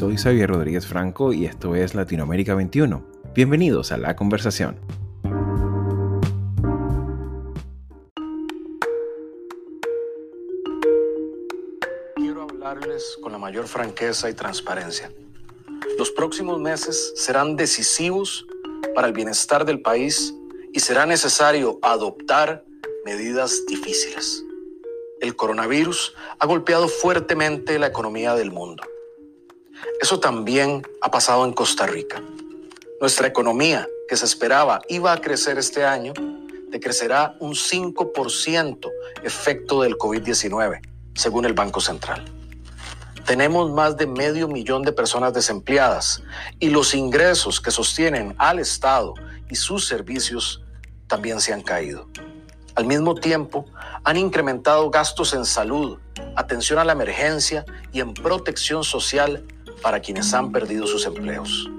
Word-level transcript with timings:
soy 0.00 0.16
Xavier 0.16 0.48
Rodríguez 0.48 0.86
Franco 0.86 1.34
y 1.34 1.44
esto 1.44 1.74
es 1.74 1.94
Latinoamérica 1.94 2.54
21. 2.54 3.04
Bienvenidos 3.34 3.92
a 3.92 3.98
la 3.98 4.16
conversación. 4.16 4.80
Quiero 12.16 12.44
hablarles 12.44 13.18
con 13.22 13.32
la 13.32 13.36
mayor 13.36 13.66
franqueza 13.66 14.30
y 14.30 14.32
transparencia. 14.32 15.12
Los 15.98 16.10
próximos 16.12 16.58
meses 16.58 17.12
serán 17.16 17.56
decisivos 17.56 18.46
para 18.94 19.06
el 19.06 19.12
bienestar 19.12 19.66
del 19.66 19.82
país 19.82 20.34
y 20.72 20.80
será 20.80 21.04
necesario 21.04 21.78
adoptar 21.82 22.64
medidas 23.04 23.66
difíciles. 23.66 24.42
El 25.20 25.36
coronavirus 25.36 26.14
ha 26.38 26.46
golpeado 26.46 26.88
fuertemente 26.88 27.78
la 27.78 27.88
economía 27.88 28.34
del 28.34 28.50
mundo. 28.50 28.82
Eso 30.00 30.20
también 30.20 30.82
ha 31.00 31.10
pasado 31.10 31.44
en 31.44 31.52
Costa 31.52 31.86
Rica. 31.86 32.22
Nuestra 33.00 33.26
economía, 33.26 33.86
que 34.08 34.16
se 34.16 34.24
esperaba 34.24 34.80
iba 34.88 35.12
a 35.12 35.20
crecer 35.20 35.58
este 35.58 35.84
año, 35.84 36.12
decrecerá 36.68 37.36
un 37.40 37.52
5% 37.52 38.90
efecto 39.22 39.82
del 39.82 39.96
COVID-19, 39.96 40.80
según 41.14 41.44
el 41.44 41.52
Banco 41.52 41.80
Central. 41.80 42.24
Tenemos 43.26 43.70
más 43.70 43.96
de 43.96 44.06
medio 44.06 44.48
millón 44.48 44.82
de 44.82 44.92
personas 44.92 45.32
desempleadas 45.32 46.22
y 46.58 46.70
los 46.70 46.94
ingresos 46.94 47.60
que 47.60 47.70
sostienen 47.70 48.34
al 48.38 48.58
Estado 48.58 49.14
y 49.48 49.54
sus 49.54 49.86
servicios 49.86 50.62
también 51.06 51.40
se 51.40 51.52
han 51.52 51.62
caído. 51.62 52.08
Al 52.74 52.86
mismo 52.86 53.14
tiempo, 53.14 53.66
han 54.04 54.16
incrementado 54.16 54.90
gastos 54.90 55.34
en 55.34 55.44
salud, 55.44 55.98
atención 56.36 56.78
a 56.78 56.84
la 56.84 56.92
emergencia 56.92 57.64
y 57.92 58.00
en 58.00 58.14
protección 58.14 58.84
social 58.84 59.44
para 59.82 60.00
quienes 60.00 60.32
han 60.34 60.52
perdido 60.52 60.86
sus 60.86 61.06
empleos. 61.06 61.70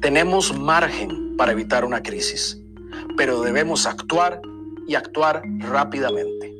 Tenemos 0.00 0.56
margen 0.56 1.36
para 1.36 1.52
evitar 1.52 1.84
una 1.84 2.02
crisis, 2.02 2.60
pero 3.16 3.40
debemos 3.40 3.86
actuar 3.86 4.40
y 4.86 4.94
actuar 4.94 5.42
rápidamente. 5.58 6.54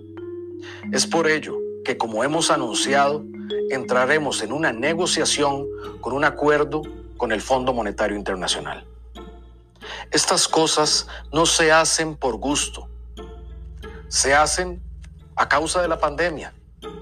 Es 0.92 1.06
por 1.06 1.28
ello 1.28 1.56
que, 1.84 1.96
como 1.96 2.24
hemos 2.24 2.50
anunciado, 2.50 3.24
entraremos 3.70 4.42
en 4.42 4.52
una 4.52 4.72
negociación 4.72 5.66
con 6.00 6.12
un 6.12 6.24
acuerdo 6.24 6.82
con 7.16 7.32
el 7.32 7.40
Fondo 7.40 7.72
Monetario 7.72 8.16
Internacional. 8.16 8.86
Estas 10.10 10.48
cosas 10.48 11.06
no 11.32 11.46
se 11.46 11.72
hacen 11.72 12.16
por 12.16 12.36
gusto, 12.36 12.88
se 14.08 14.34
hacen 14.34 14.82
a 15.36 15.48
causa 15.48 15.82
de 15.82 15.88
la 15.88 15.98
pandemia, 15.98 16.52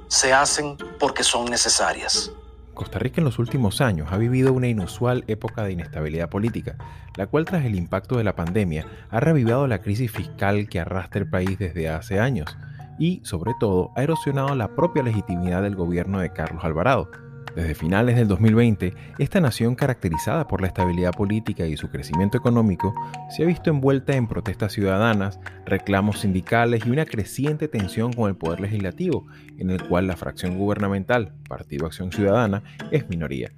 se 0.09 0.33
hacen 0.33 0.77
porque 0.99 1.25
son 1.25 1.47
necesarias. 1.47 2.31
Costa 2.77 3.01
Rica 3.01 3.21
en 3.21 3.25
los 3.25 3.41
últimos 3.41 3.81
años 3.81 4.13
ha 4.13 4.19
vivido 4.19 4.53
una 4.53 4.69
inusual 4.69 5.25
época 5.27 5.65
de 5.65 5.73
inestabilidad 5.73 6.29
política, 6.29 6.77
la 7.17 7.27
cual 7.27 7.45
tras 7.47 7.65
el 7.65 7.75
impacto 7.75 8.17
de 8.17 8.23
la 8.23 8.37
pandemia 8.37 8.87
ha 9.11 9.19
revivado 9.19 9.67
la 9.67 9.81
crisis 9.81 10.13
fiscal 10.13 10.69
que 10.69 10.79
arrastra 10.79 11.21
el 11.23 11.29
país 11.29 11.59
desde 11.59 11.89
hace 11.89 12.21
años 12.21 12.57
y, 12.99 13.21
sobre 13.25 13.53
todo, 13.59 13.91
ha 13.97 14.03
erosionado 14.03 14.55
la 14.55 14.77
propia 14.77 15.03
legitimidad 15.03 15.63
del 15.63 15.75
gobierno 15.75 16.21
de 16.21 16.33
Carlos 16.33 16.65
Alvarado, 16.65 17.11
desde 17.57 17.75
finales 17.75 18.17
del 18.17 18.29
2020, 18.29 18.93
esta 19.19 19.41
nación 19.41 19.75
caracterizada 19.75 20.47
por 20.47 20.61
la 20.61 20.67
estabilidad 20.67 21.13
política 21.13 21.67
y 21.67 21.79
su 21.79 21.89
crecimiento 21.89 22.37
económico 22.37 22.95
se 23.31 23.43
ha 23.43 23.47
visto 23.47 23.71
envuelta 23.71 24.15
en 24.15 24.29
protestas 24.29 24.75
ciudadanas, 24.75 25.41
reclamos 25.65 26.21
sindicales 26.21 26.85
y 26.85 26.91
una 26.91 27.07
creciente 27.07 27.67
tensión 27.67 28.13
con 28.13 28.29
el 28.29 28.37
poder 28.37 28.61
legislativo, 28.61 29.27
en 29.57 29.71
el 29.71 29.83
cual 29.89 30.07
la 30.07 30.17
fracción 30.17 30.59
gubernamental, 30.59 31.33
Partido 31.49 31.87
Acción 31.87 32.13
Ciudadana, 32.13 32.63
es 32.91 33.09
minoría. 33.09 33.51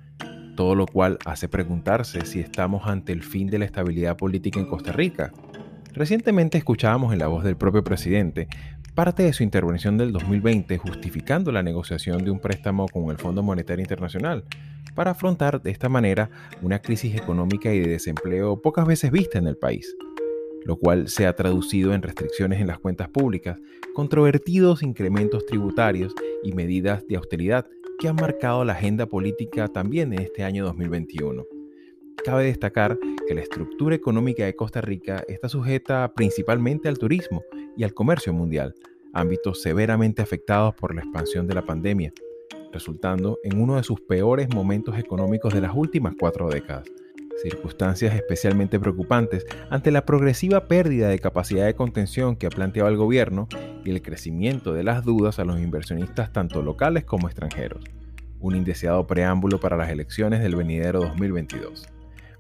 Todo 0.55 0.77
lo 0.77 0.87
cual 0.87 1.19
hace 1.25 1.49
preguntarse 1.49 2.25
si 2.25 2.39
estamos 2.39 2.87
ante 2.87 3.13
el 3.13 3.25
fin 3.25 3.49
de 3.49 3.59
la 3.59 3.65
estabilidad 3.65 4.17
política 4.17 4.61
en 4.61 4.67
Costa 4.67 4.93
Rica. 4.93 5.33
Recientemente 5.93 6.57
escuchábamos 6.57 7.13
en 7.13 7.19
la 7.19 7.27
voz 7.27 7.43
del 7.43 7.57
propio 7.57 7.83
presidente 7.83 8.47
parte 8.99 9.23
de 9.23 9.33
su 9.33 9.45
intervención 9.45 9.97
del 9.97 10.11
2020 10.11 10.77
justificando 10.77 11.53
la 11.53 11.63
negociación 11.63 12.25
de 12.25 12.33
un 12.33 12.41
préstamo 12.41 12.89
con 12.89 13.13
el 13.13 13.17
Fondo 13.17 13.45
Monetario 13.45 13.85
Internacional 13.85 14.43
para 14.97 15.13
afrontar 15.13 15.63
de 15.63 15.71
esta 15.71 15.89
manera 15.89 16.31
una 16.63 16.83
crisis 16.83 17.15
económica 17.15 17.73
y 17.73 17.79
de 17.79 17.91
desempleo 17.91 18.61
pocas 18.61 18.89
veces 18.89 19.13
vista 19.13 19.39
en 19.39 19.47
el 19.47 19.57
país, 19.57 19.97
lo 20.65 20.79
cual 20.79 21.07
se 21.07 21.29
ha 21.29 21.37
traducido 21.37 21.95
en 21.95 22.03
restricciones 22.03 22.61
en 22.61 22.67
las 22.67 22.81
cuentas 22.81 23.09
públicas, 23.09 23.61
controvertidos 23.95 24.83
incrementos 24.83 25.47
tributarios 25.47 26.13
y 26.43 26.53
medidas 26.53 27.07
de 27.07 27.19
austeridad 27.19 27.69
que 28.01 28.09
han 28.09 28.17
marcado 28.17 28.65
la 28.65 28.73
agenda 28.73 29.07
política 29.07 29.69
también 29.69 30.13
en 30.13 30.23
este 30.23 30.43
año 30.43 30.65
2021. 30.65 31.47
Cabe 32.25 32.47
destacar 32.47 32.99
que 33.29 33.35
la 33.35 33.43
estructura 33.43 33.95
económica 33.95 34.45
de 34.45 34.57
Costa 34.57 34.81
Rica 34.81 35.23
está 35.29 35.49
sujeta 35.49 36.13
principalmente 36.17 36.89
al 36.89 36.99
turismo 36.99 37.45
y 37.77 37.85
al 37.85 37.95
comercio 37.95 38.33
mundial, 38.33 38.75
ámbitos 39.13 39.63
severamente 39.63 40.23
afectados 40.23 40.75
por 40.75 40.95
la 40.95 41.03
expansión 41.03 41.47
de 41.47 41.55
la 41.55 41.65
pandemia, 41.65 42.13
resultando 42.73 43.39
en 43.43 43.61
uno 43.61 43.77
de 43.77 43.83
sus 43.83 44.01
peores 44.01 44.49
momentos 44.55 44.99
económicos 44.99 45.55
de 45.55 45.61
las 45.61 45.75
últimas 45.75 46.15
cuatro 46.19 46.49
décadas, 46.49 46.89
circunstancias 47.43 48.15
especialmente 48.15 48.81
preocupantes 48.81 49.47
ante 49.71 49.91
la 49.91 50.05
progresiva 50.05 50.67
pérdida 50.67 51.09
de 51.09 51.19
capacidad 51.19 51.67
de 51.67 51.75
contención 51.75 52.37
que 52.37 52.47
ha 52.47 52.51
planteado 52.51 52.89
el 52.89 52.97
gobierno 52.97 53.49
y 53.85 53.91
el 53.91 54.03
crecimiento 54.03 54.73
de 54.73 54.85
las 54.85 55.05
dudas 55.05 55.39
a 55.39 55.45
los 55.45 55.61
inversionistas 55.61 56.33
tanto 56.33 56.63
locales 56.63 57.05
como 57.05 57.29
extranjeros, 57.29 57.85
un 58.41 58.57
indeseado 58.57 59.07
preámbulo 59.07 59.61
para 59.61 59.77
las 59.77 59.91
elecciones 59.91 60.41
del 60.43 60.57
venidero 60.57 61.01
2022. 61.01 61.98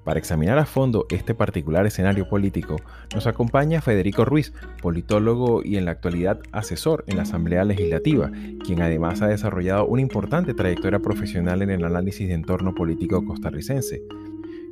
Para 0.08 0.20
examinar 0.20 0.56
a 0.56 0.64
fondo 0.64 1.04
este 1.10 1.34
particular 1.34 1.84
escenario 1.84 2.30
político, 2.30 2.76
nos 3.14 3.26
acompaña 3.26 3.82
Federico 3.82 4.24
Ruiz, 4.24 4.54
politólogo 4.80 5.62
y 5.62 5.76
en 5.76 5.84
la 5.84 5.90
actualidad 5.90 6.40
asesor 6.50 7.04
en 7.08 7.18
la 7.18 7.24
Asamblea 7.24 7.62
Legislativa, 7.64 8.30
quien 8.64 8.80
además 8.80 9.20
ha 9.20 9.26
desarrollado 9.26 9.84
una 9.84 10.00
importante 10.00 10.54
trayectoria 10.54 11.00
profesional 11.00 11.60
en 11.60 11.68
el 11.68 11.84
análisis 11.84 12.26
de 12.26 12.32
entorno 12.32 12.74
político 12.74 13.22
costarricense. 13.22 14.00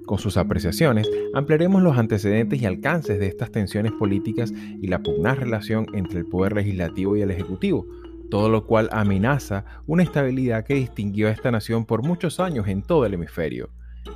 Con 0.07 0.17
sus 0.17 0.39
apreciaciones, 0.39 1.07
ampliaremos 1.35 1.83
los 1.83 1.99
antecedentes 1.99 2.63
y 2.63 2.65
alcances 2.65 3.19
de 3.19 3.27
estas 3.27 3.51
tensiones 3.51 3.93
políticas 3.93 4.55
y 4.81 4.87
la 4.87 5.03
pugnaz 5.03 5.39
relación 5.39 5.85
entre 5.93 6.21
el 6.21 6.25
poder 6.25 6.55
legislativo 6.55 7.15
y 7.15 7.21
el 7.21 7.31
ejecutivo, 7.31 7.87
todo 8.31 8.49
lo 8.49 8.65
cual 8.65 8.89
amenaza 8.91 9.67
una 9.87 10.03
estabilidad 10.03 10.65
que 10.65 10.77
distinguió 10.77 11.29
a 11.29 11.33
esta 11.33 11.51
nación 11.51 11.85
por 11.85 12.03
muchos 12.03 12.41
años 12.41 12.69
en 12.69 12.81
todo 12.81 13.05
el 13.05 13.13
hemisferio. 13.13 13.69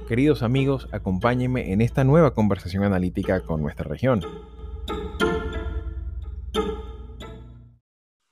Queridos 0.08 0.42
amigos, 0.42 0.88
acompáñenme 0.92 1.72
en 1.72 1.80
esta 1.80 2.04
nueva 2.04 2.34
conversación 2.34 2.84
analítica 2.84 3.40
con 3.40 3.62
nuestra 3.62 3.88
región. 3.88 4.20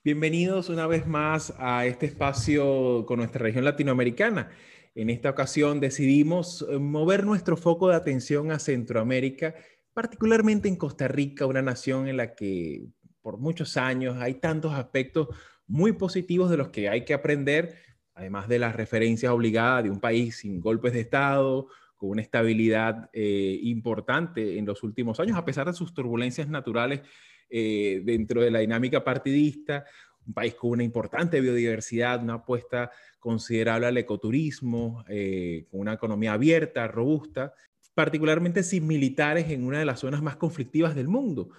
Bienvenidos 0.05 0.69
una 0.69 0.87
vez 0.87 1.07
más 1.07 1.55
a 1.59 1.87
este 1.87 2.07
espacio 2.07 3.05
con 3.07 3.19
nuestra 3.19 3.43
región 3.43 3.65
latinoamericana. 3.65 4.51
En 4.95 5.11
esta 5.11 5.31
ocasión 5.31 5.81
decidimos 5.81 6.67
eh, 6.69 6.79
mover 6.79 7.25
nuestro 7.25 7.57
foco 7.57 7.89
de 7.89 7.97
atención 7.97 8.51
a 8.51 8.59
Centroamérica, 8.59 9.55
particularmente 9.93 10.69
en 10.69 10.77
Costa 10.77 11.09
Rica, 11.09 11.47
una 11.47 11.63
nación 11.63 12.09
en 12.09 12.17
la 12.17 12.35
que 12.35 12.87
por 13.21 13.39
muchos 13.39 13.77
años 13.77 14.17
hay 14.19 14.35
tantos 14.35 14.73
aspectos 14.73 15.29
muy 15.67 15.93
positivos 15.93 16.51
de 16.51 16.57
los 16.57 16.71
que 16.71 16.89
hay 16.89 17.05
que 17.05 17.15
aprender, 17.15 17.77
además 18.19 18.49
de 18.49 18.59
las 18.59 18.75
referencias 18.75 19.33
obligadas 19.33 19.85
de 19.85 19.91
un 19.91 20.01
país 20.01 20.39
sin 20.39 20.61
golpes 20.61 20.93
de 20.93 21.01
Estado, 21.01 21.69
con 21.97 22.11
una 22.11 22.21
estabilidad 22.21 23.09
eh, 23.13 23.61
importante 23.63 24.59
en 24.59 24.67
los 24.67 24.83
últimos 24.83 25.21
años, 25.21 25.37
a 25.39 25.45
pesar 25.45 25.69
de 25.69 25.73
sus 25.73 25.95
turbulencias 25.95 26.49
naturales 26.49 27.03
eh, 27.49 28.03
dentro 28.05 28.41
de 28.41 28.51
la 28.51 28.59
dinámica 28.59 29.05
partidista, 29.05 29.85
un 30.27 30.35
país 30.35 30.55
con 30.57 30.71
una 30.71 30.83
importante 30.83 31.41
biodiversidad, 31.41 32.21
una 32.21 32.35
apuesta 32.35 32.91
considerable 33.21 33.87
al 33.87 33.97
ecoturismo, 33.97 35.05
eh, 35.09 35.67
con 35.71 35.81
una 35.81 35.93
economía 35.93 36.33
abierta, 36.33 36.89
robusta, 36.89 37.55
particularmente 37.95 38.65
sin 38.65 38.85
militares 38.85 39.49
en 39.51 39.63
una 39.63 39.79
de 39.79 39.85
las 39.85 40.01
zonas 40.01 40.23
más 40.23 40.35
conflictivas 40.35 40.97
del 40.97 41.07
mundo, 41.07 41.51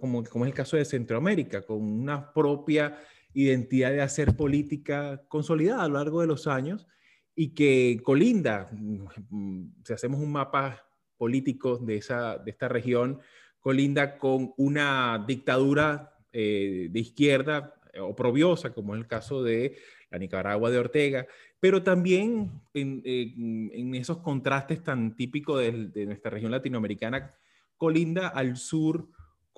como, 0.00 0.24
como 0.24 0.46
es 0.46 0.50
el 0.50 0.56
caso 0.56 0.78
de 0.78 0.86
Centroamérica, 0.86 1.62
con 1.62 1.82
una 1.82 2.32
propia 2.32 2.98
identidad 3.42 3.90
de 3.92 4.02
hacer 4.02 4.36
política 4.36 5.22
consolidada 5.28 5.84
a 5.84 5.88
lo 5.88 5.94
largo 5.94 6.20
de 6.20 6.26
los 6.26 6.46
años 6.46 6.86
y 7.34 7.54
que 7.54 8.00
colinda, 8.02 8.68
mm, 8.72 9.82
si 9.84 9.92
hacemos 9.92 10.20
un 10.20 10.32
mapa 10.32 10.84
político 11.16 11.76
de, 11.78 11.96
esa, 11.96 12.38
de 12.38 12.50
esta 12.50 12.68
región, 12.68 13.20
colinda 13.60 14.18
con 14.18 14.54
una 14.56 15.24
dictadura 15.26 16.16
eh, 16.32 16.88
de 16.90 17.00
izquierda 17.00 17.74
eh, 17.92 18.00
oprobiosa, 18.00 18.74
como 18.74 18.94
es 18.94 19.00
el 19.00 19.06
caso 19.06 19.42
de 19.42 19.76
la 20.10 20.18
Nicaragua 20.18 20.70
de 20.70 20.78
Ortega, 20.78 21.26
pero 21.60 21.82
también 21.82 22.62
en, 22.74 23.02
en, 23.04 23.94
esos 23.94 24.18
contrastes 24.18 24.82
tan 24.82 25.14
típicos 25.16 25.60
de, 25.60 26.06
nuestra 26.06 26.30
región 26.30 26.50
latinoamericana, 26.50 27.34
colinda 27.76 28.28
al 28.28 28.56
sur 28.56 29.08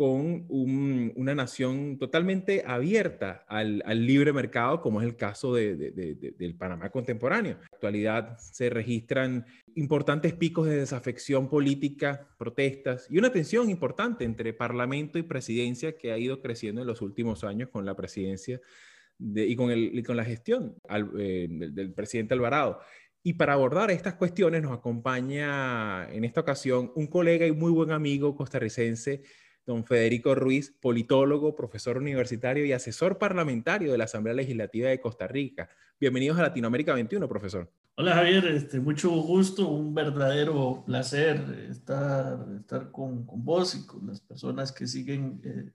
con 0.00 0.46
una 0.48 1.34
nación 1.34 1.98
totalmente 1.98 2.64
abierta 2.66 3.44
al, 3.46 3.82
libre 4.06 4.32
mercado, 4.32 4.80
como 4.80 5.02
es 5.02 5.06
el 5.06 5.14
caso 5.14 5.52
del 5.52 6.56
Panamá 6.58 6.88
contemporáneo. 6.88 7.52
En 7.52 7.60
la 7.60 7.66
actualidad 7.70 8.38
se 8.38 8.70
registran 8.70 9.44
importantes 9.74 10.32
picos 10.32 10.66
de 10.66 10.76
desafección 10.76 11.50
política, 11.50 12.30
protestas 12.38 13.08
y 13.10 13.18
una 13.18 13.30
tensión 13.30 13.68
importante 13.68 14.24
entre 14.24 14.54
Parlamento 14.54 15.18
y 15.18 15.22
presidencia 15.22 15.98
que 15.98 16.12
ha 16.12 16.16
ido 16.16 16.40
creciendo 16.40 16.80
en 16.80 16.86
los 16.86 17.02
últimos 17.02 17.44
años 17.44 17.68
con 17.68 17.84
la 17.84 17.94
presidencia 17.94 18.58
y, 19.18 19.54
con 19.54 19.70
el, 19.70 20.02
con 20.06 20.16
la 20.16 20.24
gestión 20.24 20.76
eh, 21.18 21.46
del 21.50 21.92
presidente 21.92 22.32
Alvarado. 22.32 22.80
Y 23.22 23.34
para 23.34 23.52
abordar 23.52 23.90
estas 23.90 24.14
cuestiones 24.14 24.62
nos 24.62 24.72
acompaña 24.72 26.10
en 26.10 26.24
esta 26.24 26.40
ocasión 26.40 26.90
un 26.94 27.06
colega 27.06 27.46
y 27.46 27.52
muy 27.52 27.70
buen 27.70 27.90
amigo 27.90 28.34
costarricense, 28.34 29.24
don 29.70 29.84
Federico 29.84 30.34
Ruiz, 30.34 30.74
politólogo, 30.80 31.54
profesor 31.54 31.96
universitario 31.96 32.64
y 32.64 32.72
asesor 32.72 33.18
parlamentario 33.18 33.92
de 33.92 33.98
la 33.98 34.04
Asamblea 34.04 34.34
Legislativa 34.34 34.88
de 34.88 35.00
Costa 35.00 35.28
Rica. 35.28 35.68
Bienvenidos 36.00 36.40
a 36.40 36.42
Latinoamérica 36.42 36.92
21, 36.92 37.28
profesor. 37.28 37.70
Hola 37.94 38.14
Javier, 38.14 38.46
este, 38.46 38.80
mucho 38.80 39.10
gusto, 39.10 39.68
un 39.68 39.94
verdadero 39.94 40.82
placer 40.84 41.68
estar, 41.70 42.44
estar 42.58 42.90
con, 42.90 43.24
con 43.24 43.44
vos 43.44 43.76
y 43.76 43.86
con 43.86 44.08
las 44.08 44.20
personas 44.20 44.72
que 44.72 44.88
siguen 44.88 45.40
eh, 45.44 45.70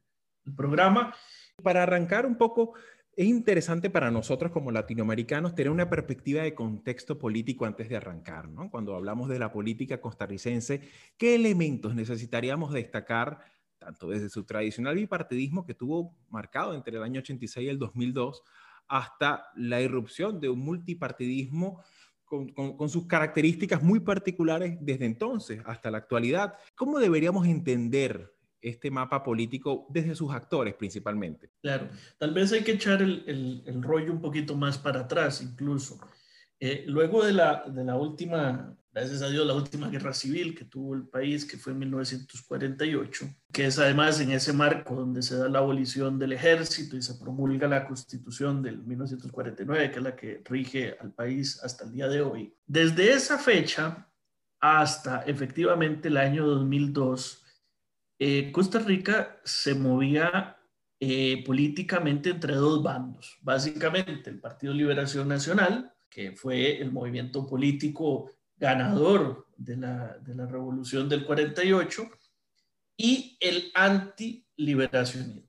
el 0.46 0.54
programa. 0.54 1.16
Para 1.64 1.84
arrancar 1.84 2.26
un 2.26 2.36
poco, 2.36 2.74
es 3.16 3.28
interesante 3.28 3.90
para 3.90 4.12
nosotros 4.12 4.52
como 4.52 4.72
latinoamericanos 4.72 5.56
tener 5.56 5.72
una 5.72 5.90
perspectiva 5.90 6.44
de 6.44 6.54
contexto 6.54 7.18
político 7.18 7.66
antes 7.66 7.88
de 7.88 7.96
arrancar, 7.96 8.50
¿no? 8.50 8.70
Cuando 8.70 8.94
hablamos 8.94 9.30
de 9.30 9.40
la 9.40 9.54
política 9.54 10.02
costarricense, 10.02 10.82
¿qué 11.18 11.36
elementos 11.36 11.96
necesitaríamos 11.96 12.74
destacar 12.74 13.55
tanto 13.86 14.10
desde 14.10 14.30
su 14.30 14.44
tradicional 14.44 14.96
bipartidismo 14.96 15.64
que 15.64 15.76
tuvo 15.76 16.18
marcado 16.30 16.74
entre 16.74 16.98
el 16.98 17.04
año 17.04 17.20
86 17.20 17.66
y 17.66 17.70
el 17.70 17.78
2002, 17.78 18.42
hasta 18.88 19.46
la 19.56 19.80
irrupción 19.80 20.40
de 20.40 20.50
un 20.50 20.60
multipartidismo 20.60 21.84
con, 22.24 22.90
sus 22.90 23.06
características 23.06 23.84
muy 23.84 24.00
particulares 24.00 24.78
desde 24.82 25.06
entonces 25.06 25.62
hasta 25.66 25.92
la 25.92 26.00
actualidad. 26.00 26.56
¿Cómo 26.76 27.00
deberíamos 27.00 27.46
entender 27.48 28.34
este 28.60 28.90
mapa 28.90 29.24
político 29.24 29.86
desde 29.90 30.16
sus 30.16 30.34
actores 30.34 30.74
principalmente? 30.74 31.52
Claro, 31.62 31.88
tal 32.18 32.34
vez 32.34 32.52
hay 32.52 32.64
que 32.64 32.72
echar 32.74 33.04
el, 33.04 33.64
rollo 33.84 34.12
un 34.12 34.22
poquito 34.22 34.56
más 34.56 34.80
para 34.80 35.02
atrás 35.02 35.44
incluso. 35.44 36.00
Eh, 36.60 36.86
luego 36.88 37.26
de 37.26 37.34
la, 37.34 37.66
de 37.68 37.84
la 37.84 37.96
última 37.96 38.76
gracias 38.96 39.22
a 39.22 39.30
Dios, 39.30 39.46
la 39.46 39.54
última 39.54 39.90
guerra 39.90 40.14
civil 40.14 40.56
que 40.56 40.64
tuvo 40.64 40.96
el 40.96 41.06
país, 41.10 41.44
que 41.44 41.58
fue 41.58 41.74
en 41.74 41.80
1948, 41.80 43.26
que 43.52 43.66
es 43.66 43.78
además 43.78 44.22
en 44.22 44.32
ese 44.32 44.54
marco 44.54 44.96
donde 44.96 45.22
se 45.22 45.36
da 45.36 45.50
la 45.50 45.60
abolición 45.60 46.18
del 46.18 46.32
ejército 46.32 46.96
y 46.96 47.02
se 47.02 47.16
promulga 47.16 47.68
la 47.68 47.86
constitución 47.86 48.64
del 48.64 48.82
1949, 48.84 49.92
que 49.92 49.98
es 49.98 50.04
la 50.04 50.16
que 50.16 50.42
rige 50.46 50.96
al 51.02 51.12
país 51.12 51.62
hasta 51.62 51.84
el 51.84 51.92
día 51.92 52.08
de 52.08 52.22
hoy. 52.22 52.56
Desde 52.66 53.12
esa 53.12 53.38
fecha 53.38 54.10
hasta 54.62 55.24
efectivamente 55.24 56.08
el 56.08 56.16
año 56.16 56.48
2002, 56.48 57.44
eh, 58.20 58.50
Costa 58.54 58.80
Rica 58.80 59.42
se 59.44 59.76
movía 59.76 60.58
eh, 61.02 61.44
políticamente 61.46 62.30
entre 62.30 62.56
dos 62.56 62.82
bandos. 62.82 63.38
Básicamente 63.42 64.30
el 64.30 64.40
Partido 64.40 64.74
Liberación 64.74 65.28
Nacional, 65.28 65.92
que 66.16 66.32
fue 66.32 66.82
el 66.82 66.92
movimiento 66.94 67.46
político 67.46 68.32
ganador 68.56 69.46
de 69.58 69.76
la, 69.76 70.18
revolución 70.48 71.10
del 71.10 71.26
48, 71.26 72.10
y 72.96 73.38
el 73.42 73.70
antiliberacionismo, 73.74 75.44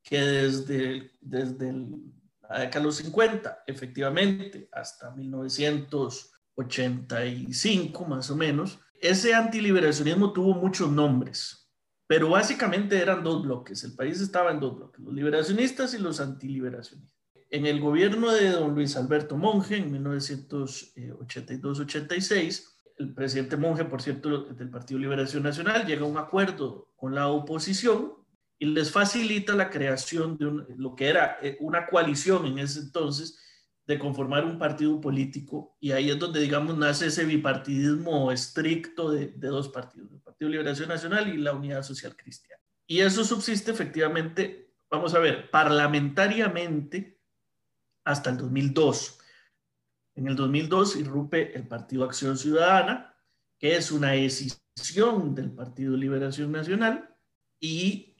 que 0.00 0.20
desde, 0.20 1.10
desde 1.20 1.72
la 1.72 2.60
década 2.60 2.78
de 2.78 2.84
los 2.84 2.94
50, 2.98 3.64
efectivamente, 3.66 4.68
hasta 4.70 5.10
1985 5.10 8.04
más 8.04 8.30
o 8.30 8.36
menos, 8.36 8.78
ese 9.00 9.34
antiliberacionismo 9.34 10.32
tuvo 10.32 10.54
muchos 10.54 10.88
nombres, 10.88 11.68
pero 12.06 12.28
básicamente 12.28 12.96
eran 12.96 13.24
dos 13.24 13.42
bloques. 13.42 13.82
El 13.82 13.96
país 13.96 14.20
estaba 14.20 14.52
en 14.52 14.60
dos 14.60 14.76
bloques, 14.76 15.00
los 15.00 15.12
liberacionistas 15.12 15.94
y 15.94 15.98
los 15.98 16.20
antiliberacionistas. 16.20 17.21
En 17.52 17.66
el 17.66 17.78
gobierno 17.80 18.32
de 18.32 18.48
don 18.48 18.74
Luis 18.74 18.96
Alberto 18.96 19.36
Monge, 19.36 19.76
en 19.76 19.92
1982-86, 20.02 22.64
el 22.96 23.12
presidente 23.12 23.58
Monge, 23.58 23.84
por 23.84 24.00
cierto, 24.00 24.44
del 24.44 24.70
Partido 24.70 24.98
Liberación 24.98 25.42
Nacional, 25.42 25.84
llega 25.84 26.00
a 26.00 26.08
un 26.08 26.16
acuerdo 26.16 26.90
con 26.96 27.14
la 27.14 27.28
oposición 27.28 28.14
y 28.58 28.64
les 28.64 28.90
facilita 28.90 29.54
la 29.54 29.68
creación 29.68 30.38
de 30.38 30.64
lo 30.78 30.96
que 30.96 31.08
era 31.08 31.36
eh, 31.42 31.58
una 31.60 31.86
coalición 31.86 32.46
en 32.46 32.58
ese 32.58 32.80
entonces 32.80 33.38
de 33.86 33.98
conformar 33.98 34.46
un 34.46 34.58
partido 34.58 34.98
político 34.98 35.76
y 35.78 35.92
ahí 35.92 36.08
es 36.08 36.18
donde, 36.18 36.40
digamos, 36.40 36.78
nace 36.78 37.08
ese 37.08 37.26
bipartidismo 37.26 38.32
estricto 38.32 39.10
de, 39.10 39.26
de 39.26 39.48
dos 39.48 39.68
partidos, 39.68 40.10
el 40.10 40.22
Partido 40.22 40.50
Liberación 40.50 40.88
Nacional 40.88 41.28
y 41.28 41.36
la 41.36 41.52
Unidad 41.52 41.82
Social 41.82 42.16
Cristiana. 42.16 42.62
Y 42.86 43.00
eso 43.00 43.24
subsiste 43.24 43.72
efectivamente, 43.72 44.72
vamos 44.90 45.14
a 45.14 45.18
ver, 45.18 45.50
parlamentariamente 45.50 47.20
hasta 48.04 48.30
el 48.30 48.36
2002. 48.36 49.18
En 50.14 50.28
el 50.28 50.36
2002 50.36 50.96
irrumpe 50.96 51.56
el 51.56 51.66
Partido 51.66 52.04
Acción 52.04 52.36
Ciudadana, 52.36 53.14
que 53.58 53.76
es 53.76 53.90
una 53.92 54.12
decisión 54.12 55.34
del 55.34 55.52
Partido 55.52 55.96
Liberación 55.96 56.52
Nacional, 56.52 57.14
y 57.60 58.16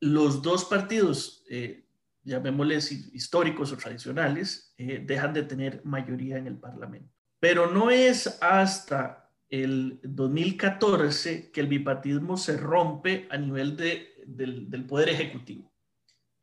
los 0.00 0.42
dos 0.42 0.64
partidos, 0.64 1.44
eh, 1.50 1.86
llamémosles 2.22 2.92
históricos 2.92 3.72
o 3.72 3.76
tradicionales, 3.76 4.72
eh, 4.78 5.02
dejan 5.04 5.34
de 5.34 5.42
tener 5.42 5.82
mayoría 5.84 6.38
en 6.38 6.46
el 6.46 6.58
Parlamento. 6.58 7.12
Pero 7.40 7.70
no 7.70 7.90
es 7.90 8.38
hasta 8.40 9.30
el 9.48 10.00
2014 10.02 11.50
que 11.50 11.60
el 11.60 11.66
bipartidismo 11.66 12.36
se 12.36 12.56
rompe 12.56 13.28
a 13.30 13.36
nivel 13.36 13.76
del 13.76 14.86
Poder 14.86 15.10
Ejecutivo 15.10 15.73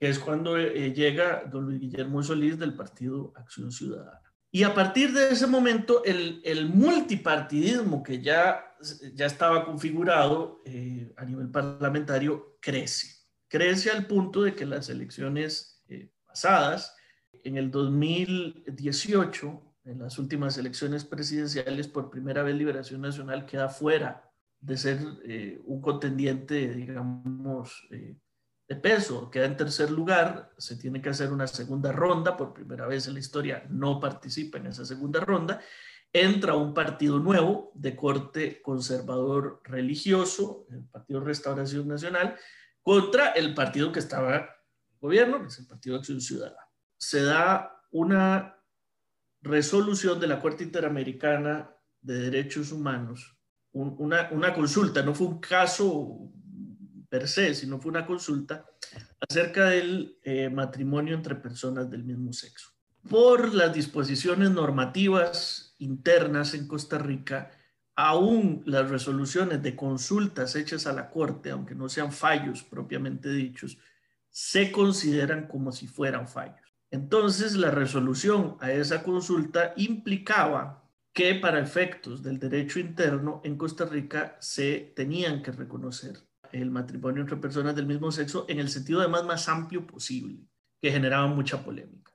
que 0.01 0.09
es 0.09 0.17
cuando 0.17 0.57
eh, 0.57 0.91
llega 0.93 1.43
don 1.45 1.65
Luis 1.65 1.79
Guillermo 1.79 2.23
Solís 2.23 2.57
del 2.57 2.73
Partido 2.73 3.33
Acción 3.35 3.71
Ciudadana. 3.71 4.33
Y 4.49 4.63
a 4.63 4.73
partir 4.73 5.13
de 5.13 5.29
ese 5.29 5.45
momento, 5.45 6.03
el, 6.03 6.41
el 6.43 6.69
multipartidismo 6.69 8.01
que 8.01 8.19
ya, 8.19 8.65
ya 9.13 9.27
estaba 9.27 9.63
configurado 9.63 10.59
eh, 10.65 11.13
a 11.17 11.23
nivel 11.23 11.51
parlamentario 11.51 12.57
crece. 12.59 13.09
Crece 13.47 13.91
al 13.91 14.07
punto 14.07 14.41
de 14.41 14.55
que 14.55 14.65
las 14.65 14.89
elecciones 14.89 15.83
eh, 15.87 16.09
pasadas, 16.25 16.95
en 17.43 17.57
el 17.57 17.69
2018, 17.69 19.75
en 19.85 19.99
las 19.99 20.17
últimas 20.17 20.57
elecciones 20.57 21.05
presidenciales, 21.05 21.87
por 21.87 22.09
primera 22.09 22.41
vez 22.41 22.55
Liberación 22.55 23.01
Nacional 23.01 23.45
queda 23.45 23.69
fuera 23.69 24.27
de 24.59 24.77
ser 24.77 24.97
un 25.65 25.79
contendiente, 25.79 26.73
digamos, 26.73 27.87
de 28.71 28.77
peso, 28.77 29.29
queda 29.29 29.47
en 29.47 29.57
tercer 29.57 29.91
lugar, 29.91 30.53
se 30.57 30.77
tiene 30.77 31.01
que 31.01 31.09
hacer 31.09 31.33
una 31.33 31.45
segunda 31.45 31.91
ronda, 31.91 32.37
por 32.37 32.53
primera 32.53 32.87
vez 32.87 33.05
en 33.05 33.15
la 33.15 33.19
historia 33.19 33.65
no 33.67 33.99
participa 33.99 34.59
en 34.59 34.67
esa 34.67 34.85
segunda 34.85 35.19
ronda, 35.19 35.59
entra 36.13 36.55
un 36.55 36.73
partido 36.73 37.19
nuevo 37.19 37.73
de 37.75 37.97
corte 37.97 38.61
conservador 38.61 39.61
religioso, 39.65 40.67
el 40.69 40.85
Partido 40.85 41.19
Restauración 41.19 41.85
Nacional, 41.85 42.37
contra 42.81 43.31
el 43.31 43.53
partido 43.53 43.91
que 43.91 43.99
estaba 43.99 44.37
en 44.37 44.45
gobierno, 45.01 45.41
que 45.41 45.47
es 45.47 45.59
el 45.59 45.67
Partido 45.67 45.97
Acción 45.97 46.21
Ciudadana. 46.21 46.65
Se 46.95 47.23
da 47.23 47.77
una 47.91 48.55
resolución 49.41 50.17
de 50.17 50.27
la 50.27 50.39
Corte 50.39 50.63
Interamericana 50.63 51.75
de 51.99 52.19
Derechos 52.19 52.71
Humanos, 52.71 53.37
una, 53.73 54.29
una 54.31 54.53
consulta, 54.53 55.01
no 55.01 55.13
fue 55.13 55.27
un 55.27 55.41
caso 55.41 56.31
per 57.11 57.27
se, 57.27 57.53
sino 57.53 57.77
fue 57.77 57.91
una 57.91 58.05
consulta 58.05 58.65
acerca 59.19 59.65
del 59.65 60.17
eh, 60.23 60.49
matrimonio 60.49 61.13
entre 61.13 61.35
personas 61.35 61.89
del 61.89 62.05
mismo 62.05 62.31
sexo. 62.31 62.69
Por 63.09 63.53
las 63.53 63.73
disposiciones 63.73 64.49
normativas 64.51 65.75
internas 65.79 66.53
en 66.53 66.69
Costa 66.69 66.97
Rica, 66.97 67.51
aún 67.97 68.63
las 68.65 68.89
resoluciones 68.89 69.61
de 69.61 69.75
consultas 69.75 70.55
hechas 70.55 70.87
a 70.87 70.93
la 70.93 71.09
Corte, 71.09 71.51
aunque 71.51 71.75
no 71.75 71.89
sean 71.89 72.13
fallos 72.13 72.63
propiamente 72.63 73.29
dichos, 73.29 73.77
se 74.29 74.71
consideran 74.71 75.49
como 75.49 75.73
si 75.73 75.87
fueran 75.87 76.29
fallos. 76.29 76.73
Entonces, 76.91 77.55
la 77.57 77.71
resolución 77.71 78.55
a 78.61 78.71
esa 78.71 79.03
consulta 79.03 79.73
implicaba 79.75 80.89
que 81.11 81.35
para 81.35 81.59
efectos 81.59 82.23
del 82.23 82.39
derecho 82.39 82.79
interno 82.79 83.41
en 83.43 83.57
Costa 83.57 83.83
Rica 83.83 84.37
se 84.39 84.93
tenían 84.95 85.43
que 85.43 85.51
reconocer 85.51 86.30
el 86.53 86.71
matrimonio 86.71 87.21
entre 87.21 87.37
personas 87.37 87.75
del 87.75 87.85
mismo 87.85 88.11
sexo 88.11 88.45
en 88.47 88.59
el 88.59 88.69
sentido 88.69 88.99
además 88.99 89.25
más 89.25 89.49
amplio 89.49 89.85
posible, 89.85 90.39
que 90.81 90.91
generaba 90.91 91.27
mucha 91.27 91.63
polémica. 91.63 92.11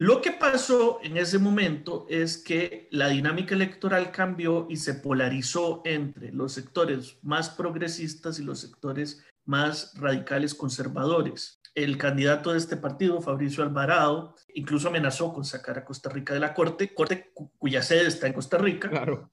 Lo 0.00 0.22
que 0.22 0.30
pasó 0.30 1.00
en 1.02 1.16
ese 1.16 1.38
momento 1.38 2.06
es 2.08 2.38
que 2.38 2.88
la 2.92 3.08
dinámica 3.08 3.56
electoral 3.56 4.12
cambió 4.12 4.68
y 4.70 4.76
se 4.76 4.94
polarizó 4.94 5.82
entre 5.84 6.30
los 6.30 6.52
sectores 6.52 7.18
más 7.22 7.50
progresistas 7.50 8.38
y 8.38 8.44
los 8.44 8.60
sectores 8.60 9.24
más 9.44 9.98
radicales 9.98 10.54
conservadores. 10.54 11.60
El 11.74 11.98
candidato 11.98 12.52
de 12.52 12.58
este 12.58 12.76
partido, 12.76 13.20
Fabricio 13.20 13.64
Alvarado, 13.64 14.36
incluso 14.54 14.86
amenazó 14.86 15.32
con 15.32 15.44
sacar 15.44 15.78
a 15.78 15.84
Costa 15.84 16.08
Rica 16.10 16.32
de 16.32 16.40
la 16.40 16.54
Corte, 16.54 16.94
Corte 16.94 17.32
cuya 17.58 17.82
sede 17.82 18.06
está 18.06 18.28
en 18.28 18.34
Costa 18.34 18.56
Rica. 18.56 18.88
Claro. 18.88 19.28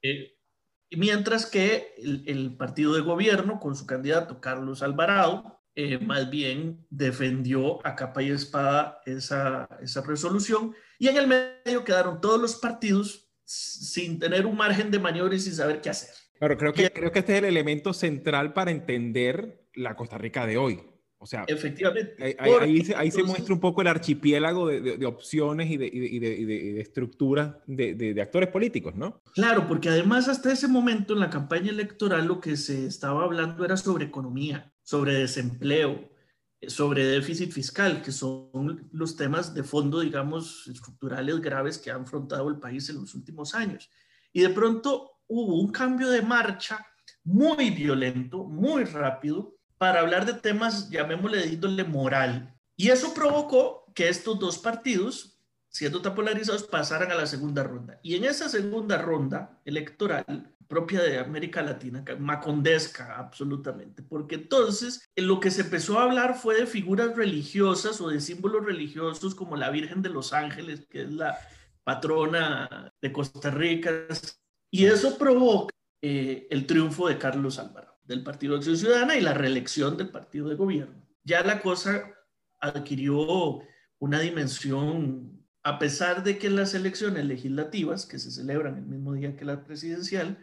Eh, 0.00 0.37
mientras 0.90 1.46
que 1.46 1.94
el, 1.98 2.56
partido 2.56 2.94
de 2.94 3.00
gobierno, 3.00 3.60
con 3.60 3.76
su 3.76 3.86
candidato 3.86 4.40
Carlos 4.40 4.82
Alvarado, 4.82 5.60
eh, 5.74 5.98
más 5.98 6.28
bien 6.28 6.84
defendió 6.90 7.86
a 7.86 7.94
capa 7.94 8.22
y 8.22 8.30
espada 8.30 9.00
esa, 9.06 9.68
esa 9.80 10.02
resolución. 10.02 10.74
Y 10.98 11.08
en 11.08 11.16
el 11.16 11.26
medio 11.26 11.84
quedaron 11.84 12.20
todos 12.20 12.40
los 12.40 12.56
partidos 12.56 13.30
sin 13.44 14.18
tener 14.18 14.44
un 14.44 14.56
margen 14.56 14.90
de 14.90 14.98
maniobra 14.98 15.34
y 15.34 15.40
sin 15.40 15.54
saber 15.54 15.80
qué 15.80 15.90
hacer. 15.90 16.10
Pero 16.40 16.56
creo 16.56 16.72
que, 16.72 16.90
creo 16.92 17.10
que 17.10 17.20
este 17.20 17.32
es 17.32 17.38
el 17.38 17.44
elemento 17.46 17.92
central 17.92 18.52
para 18.52 18.70
entender 18.70 19.64
la 19.74 19.96
Costa 19.96 20.18
Rica 20.18 20.46
de 20.46 20.56
hoy. 20.56 20.80
O 21.20 21.26
sea, 21.26 21.44
efectivamente. 21.48 22.36
Ahí, 22.38 22.84
ahí, 22.96 23.10
se, 23.10 23.24
muestra 23.24 23.52
un 23.52 23.60
poco 23.60 23.82
el 23.82 23.88
archipiélago 23.88 24.68
de, 24.68 24.96
de, 24.96 25.06
opciones 25.06 25.68
y 25.68 25.76
de, 25.76 25.90
y 25.92 26.18
de, 26.20 26.46
de 26.46 26.80
estructuras 26.80 27.56
de, 27.66 28.20
actores 28.22 28.50
políticos, 28.50 28.94
¿no? 28.94 29.20
Claro, 29.34 29.66
porque 29.66 29.88
además 29.88 30.28
hasta 30.28 30.52
ese 30.52 30.68
momento 30.68 31.14
en 31.14 31.20
la 31.20 31.28
campaña 31.28 31.70
electoral 31.70 32.26
lo 32.26 32.40
que 32.40 32.56
se 32.56 32.86
estaba 32.86 33.24
hablando 33.24 33.64
era 33.64 33.76
sobre 33.76 34.04
economía, 34.04 34.72
sobre 34.82 35.14
desempleo, 35.14 36.08
sobre 36.68 37.04
déficit 37.04 37.50
fiscal, 37.50 38.00
que 38.00 38.12
son 38.12 38.88
los 38.92 39.16
temas 39.16 39.54
de 39.54 39.64
fondo, 39.64 40.00
digamos, 40.00 40.68
estructurales 40.68 41.40
graves 41.40 41.78
que 41.78 41.90
ha 41.90 41.96
afrontado 41.96 42.48
el 42.48 42.60
país 42.60 42.88
en 42.90 43.00
los 43.00 43.14
últimos 43.16 43.56
años. 43.56 43.90
Y 44.32 44.42
de 44.42 44.50
pronto 44.50 45.18
hubo 45.26 45.60
un 45.60 45.72
cambio 45.72 46.08
de 46.10 46.22
marcha 46.22 46.84
muy 47.24 47.70
violento, 47.70 48.44
muy 48.44 48.84
rápido, 48.84 49.57
para 49.78 50.00
hablar 50.00 50.26
de 50.26 50.34
temas, 50.34 50.90
llamémosle 50.90 51.38
de 51.38 51.46
índole 51.54 51.84
moral. 51.84 52.54
Y 52.76 52.90
eso 52.90 53.14
provocó 53.14 53.86
que 53.94 54.08
estos 54.08 54.38
dos 54.38 54.58
partidos, 54.58 55.40
siendo 55.68 56.02
tan 56.02 56.14
polarizados, 56.14 56.64
pasaran 56.64 57.10
a 57.10 57.14
la 57.14 57.26
segunda 57.26 57.62
ronda. 57.62 57.98
Y 58.02 58.16
en 58.16 58.24
esa 58.24 58.48
segunda 58.48 58.98
ronda 58.98 59.60
electoral, 59.64 60.54
propia 60.66 61.00
de 61.02 61.18
América 61.18 61.62
Latina, 61.62 62.04
macondesca 62.18 63.16
absolutamente, 63.16 64.02
porque 64.02 64.34
entonces 64.34 65.08
en 65.16 65.26
lo 65.26 65.40
que 65.40 65.50
se 65.50 65.62
empezó 65.62 65.98
a 65.98 66.02
hablar 66.02 66.36
fue 66.36 66.56
de 66.60 66.66
figuras 66.66 67.16
religiosas 67.16 68.00
o 68.00 68.08
de 68.08 68.20
símbolos 68.20 68.64
religiosos 68.64 69.34
como 69.34 69.56
la 69.56 69.70
Virgen 69.70 70.02
de 70.02 70.10
los 70.10 70.32
Ángeles, 70.32 70.86
que 70.90 71.02
es 71.02 71.12
la 71.12 71.38
patrona 71.84 72.92
de 73.00 73.12
Costa 73.12 73.50
Rica, 73.50 73.90
y 74.70 74.84
eso 74.84 75.16
provoca 75.16 75.74
eh, 76.02 76.46
el 76.50 76.66
triunfo 76.66 77.08
de 77.08 77.16
Carlos 77.16 77.58
Álvaro 77.58 77.97
del 78.08 78.24
Partido 78.24 78.54
de 78.54 78.58
Acción 78.58 78.76
Ciudadana 78.78 79.16
y 79.16 79.20
la 79.20 79.34
reelección 79.34 79.96
del 79.96 80.08
partido 80.08 80.48
de 80.48 80.56
gobierno. 80.56 81.06
Ya 81.22 81.44
la 81.44 81.60
cosa 81.60 82.10
adquirió 82.58 83.60
una 83.98 84.18
dimensión, 84.20 85.46
a 85.62 85.78
pesar 85.78 86.24
de 86.24 86.38
que 86.38 86.48
las 86.48 86.74
elecciones 86.74 87.26
legislativas, 87.26 88.06
que 88.06 88.18
se 88.18 88.30
celebran 88.30 88.78
el 88.78 88.86
mismo 88.86 89.12
día 89.12 89.36
que 89.36 89.44
la 89.44 89.62
presidencial, 89.62 90.38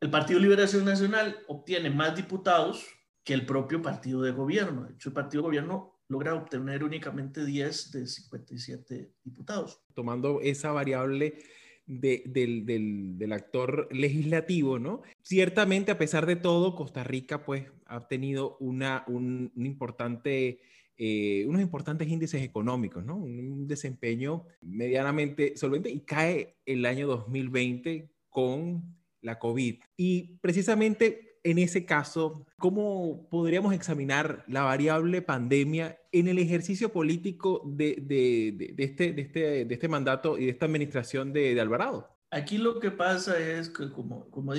el 0.00 0.10
Partido 0.10 0.40
Liberación 0.40 0.86
Nacional 0.86 1.36
obtiene 1.46 1.90
más 1.90 2.16
diputados 2.16 2.86
que 3.22 3.34
el 3.34 3.44
propio 3.44 3.82
partido 3.82 4.22
de 4.22 4.32
gobierno. 4.32 4.84
De 4.84 4.94
hecho, 4.94 5.10
el 5.10 5.14
partido 5.14 5.42
de 5.42 5.48
gobierno 5.48 6.00
logra 6.08 6.34
obtener 6.34 6.84
únicamente 6.84 7.44
10 7.44 7.92
de 7.92 8.06
57 8.06 9.12
diputados. 9.22 9.82
Tomando 9.94 10.40
esa 10.40 10.72
variable 10.72 11.38
del, 11.86 13.32
actor 13.32 13.88
legislativo, 13.92 14.78
¿no? 14.78 15.02
Ciertamente, 15.22 15.90
a 15.90 15.98
pesar 15.98 16.26
de 16.26 16.36
todo, 16.36 16.74
Costa 16.74 17.04
Rica 17.04 17.44
pues 17.44 17.64
ha 17.86 18.08
tenido 18.08 18.56
una, 18.60 19.04
un, 19.06 19.52
importante... 19.56 20.60
Eh, 20.96 21.44
unos 21.48 21.60
importantes 21.60 22.06
índices 22.06 22.40
económicos, 22.42 23.04
¿no? 23.04 23.16
Un 23.16 23.66
desempeño 23.66 24.44
medianamente 24.60 25.56
solvente 25.56 25.90
y 25.90 26.00
cae 26.00 26.54
el 26.66 26.86
año 26.86 27.08
2020 27.08 28.08
con 28.30 28.94
la 29.20 29.40
COVID. 29.40 29.80
Y 29.96 30.38
precisamente 30.40 31.33
en 31.44 31.58
ese 31.58 31.84
caso, 31.84 32.46
¿cómo 32.58 33.28
podríamos 33.30 33.74
examinar 33.74 34.44
la 34.48 34.62
variable 34.62 35.20
pandemia 35.20 36.00
en 36.10 36.26
el 36.28 36.38
ejercicio 36.38 36.90
político 36.90 37.62
de, 37.66 38.74
este, 38.78 39.20
este, 39.20 39.72
este 39.72 39.88
mandato 39.88 40.38
y 40.38 40.46
de 40.46 40.50
esta 40.52 40.64
administración 40.64 41.34
de, 41.34 41.60
Alvarado? 41.60 42.08
Aquí 42.30 42.56
lo 42.56 42.80
que 42.80 42.90
pasa 42.90 43.38
es 43.38 43.68
que, 43.68 43.90
como, 43.90 44.30
como 44.30 44.54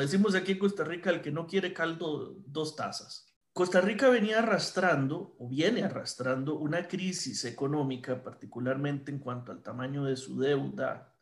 decimos 0.00 0.34
aquí 0.34 0.52
en 0.52 0.58
Costa 0.58 0.82
Rica, 0.82 1.10
el 1.10 1.20
que 1.20 1.30
no 1.30 1.46
quiere 1.46 1.74
caldo, 1.74 2.36
dos 2.46 2.74
tazas. 2.74 3.28
Costa 3.52 3.82
Rica 3.82 4.08
venía 4.08 4.38
arrastrando 4.38 5.36
o 5.38 5.46
viene 5.46 5.82
arrastrando 5.82 6.56
una 6.56 6.88
crisis 6.88 7.44
económica, 7.44 8.22
particularmente 8.22 9.12
en 9.12 9.18
cuanto 9.18 9.52
al 9.52 9.62
tamaño 9.62 10.04
de 10.04 10.16
su 10.16 10.40
deuda 10.40 11.14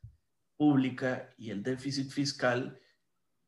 pública 0.56 1.30
y 1.36 1.50
el 1.50 1.64
déficit 1.64 2.08
fiscal, 2.08 2.78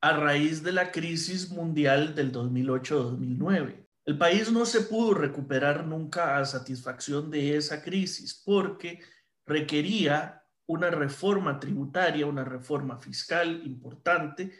a 0.02 0.16
raíz 0.16 0.64
de 0.64 0.72
la 0.72 0.90
crisis 0.90 1.48
mundial 1.50 2.14
del 2.14 2.32
2008-2009. 2.32 3.86
El 4.04 4.18
país 4.18 4.50
no 4.50 4.66
se 4.66 4.80
pudo 4.80 5.14
recuperar 5.14 5.86
nunca 5.86 6.36
a 6.36 6.44
satisfacción 6.44 7.30
de 7.30 7.56
esa 7.56 7.82
crisis 7.82 8.42
porque 8.44 9.00
requería 9.46 10.42
una 10.66 10.90
reforma 10.90 11.60
tributaria, 11.60 12.26
una 12.26 12.44
reforma 12.44 12.98
fiscal 12.98 13.62
importante 13.64 14.50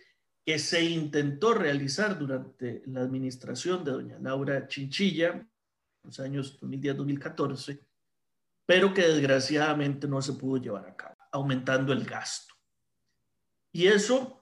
que 0.47 0.61
se 0.61 0.85
intentó 0.85 1.55
realizar 1.55 2.17
durante 2.17 2.83
la 2.87 3.01
administración 3.01 3.83
de 3.83 3.91
doña 3.91 4.19
Laura 4.21 4.69
Chinchilla, 4.69 5.45
los 6.05 6.21
años 6.21 6.61
2010-2014, 6.61 7.81
pero 8.65 8.95
que 8.95 9.03
desgraciadamente 9.03 10.07
no 10.07 10.23
se 10.23 10.35
pudo 10.35 10.63
llevar 10.63 10.87
a 10.87 10.95
cabo, 10.95 11.17
aumentando 11.33 11.93
el 11.93 12.05
gasto. 12.05 12.55
Y 13.73 13.89
eso 13.89 14.42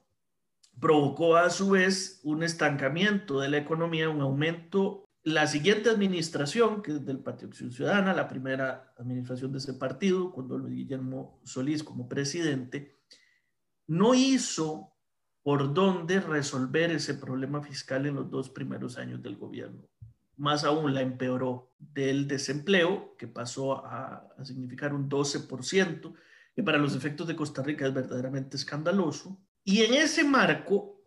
provocó 0.81 1.37
a 1.37 1.49
su 1.51 1.69
vez 1.69 2.19
un 2.23 2.43
estancamiento 2.43 3.39
de 3.39 3.49
la 3.49 3.57
economía, 3.57 4.09
un 4.09 4.19
aumento. 4.19 5.07
La 5.23 5.45
siguiente 5.45 5.91
administración, 5.91 6.81
que 6.81 6.93
es 6.93 7.05
del 7.05 7.19
Partido 7.19 7.49
Acción 7.49 7.71
Ciudadana, 7.71 8.13
la 8.13 8.27
primera 8.27 8.91
administración 8.97 9.51
de 9.51 9.59
ese 9.59 9.75
partido, 9.75 10.33
con 10.33 10.47
don 10.47 10.67
Guillermo 10.67 11.39
Solís 11.45 11.83
como 11.83 12.09
presidente, 12.09 12.97
no 13.85 14.15
hizo 14.15 14.95
por 15.43 15.73
dónde 15.73 16.19
resolver 16.19 16.89
ese 16.91 17.13
problema 17.13 17.61
fiscal 17.61 18.07
en 18.07 18.15
los 18.15 18.31
dos 18.31 18.49
primeros 18.49 18.97
años 18.97 19.21
del 19.21 19.37
gobierno. 19.37 19.87
Más 20.35 20.63
aún 20.63 20.95
la 20.95 21.01
empeoró 21.01 21.75
del 21.77 22.27
desempleo, 22.27 23.15
que 23.17 23.27
pasó 23.27 23.85
a, 23.85 24.27
a 24.35 24.45
significar 24.45 24.95
un 24.95 25.07
12%, 25.07 26.13
que 26.55 26.63
para 26.63 26.79
los 26.79 26.95
efectos 26.95 27.27
de 27.27 27.35
Costa 27.35 27.61
Rica 27.61 27.85
es 27.85 27.93
verdaderamente 27.93 28.57
escandaloso, 28.57 29.39
y 29.63 29.81
en 29.81 29.93
ese 29.93 30.23
marco 30.23 31.01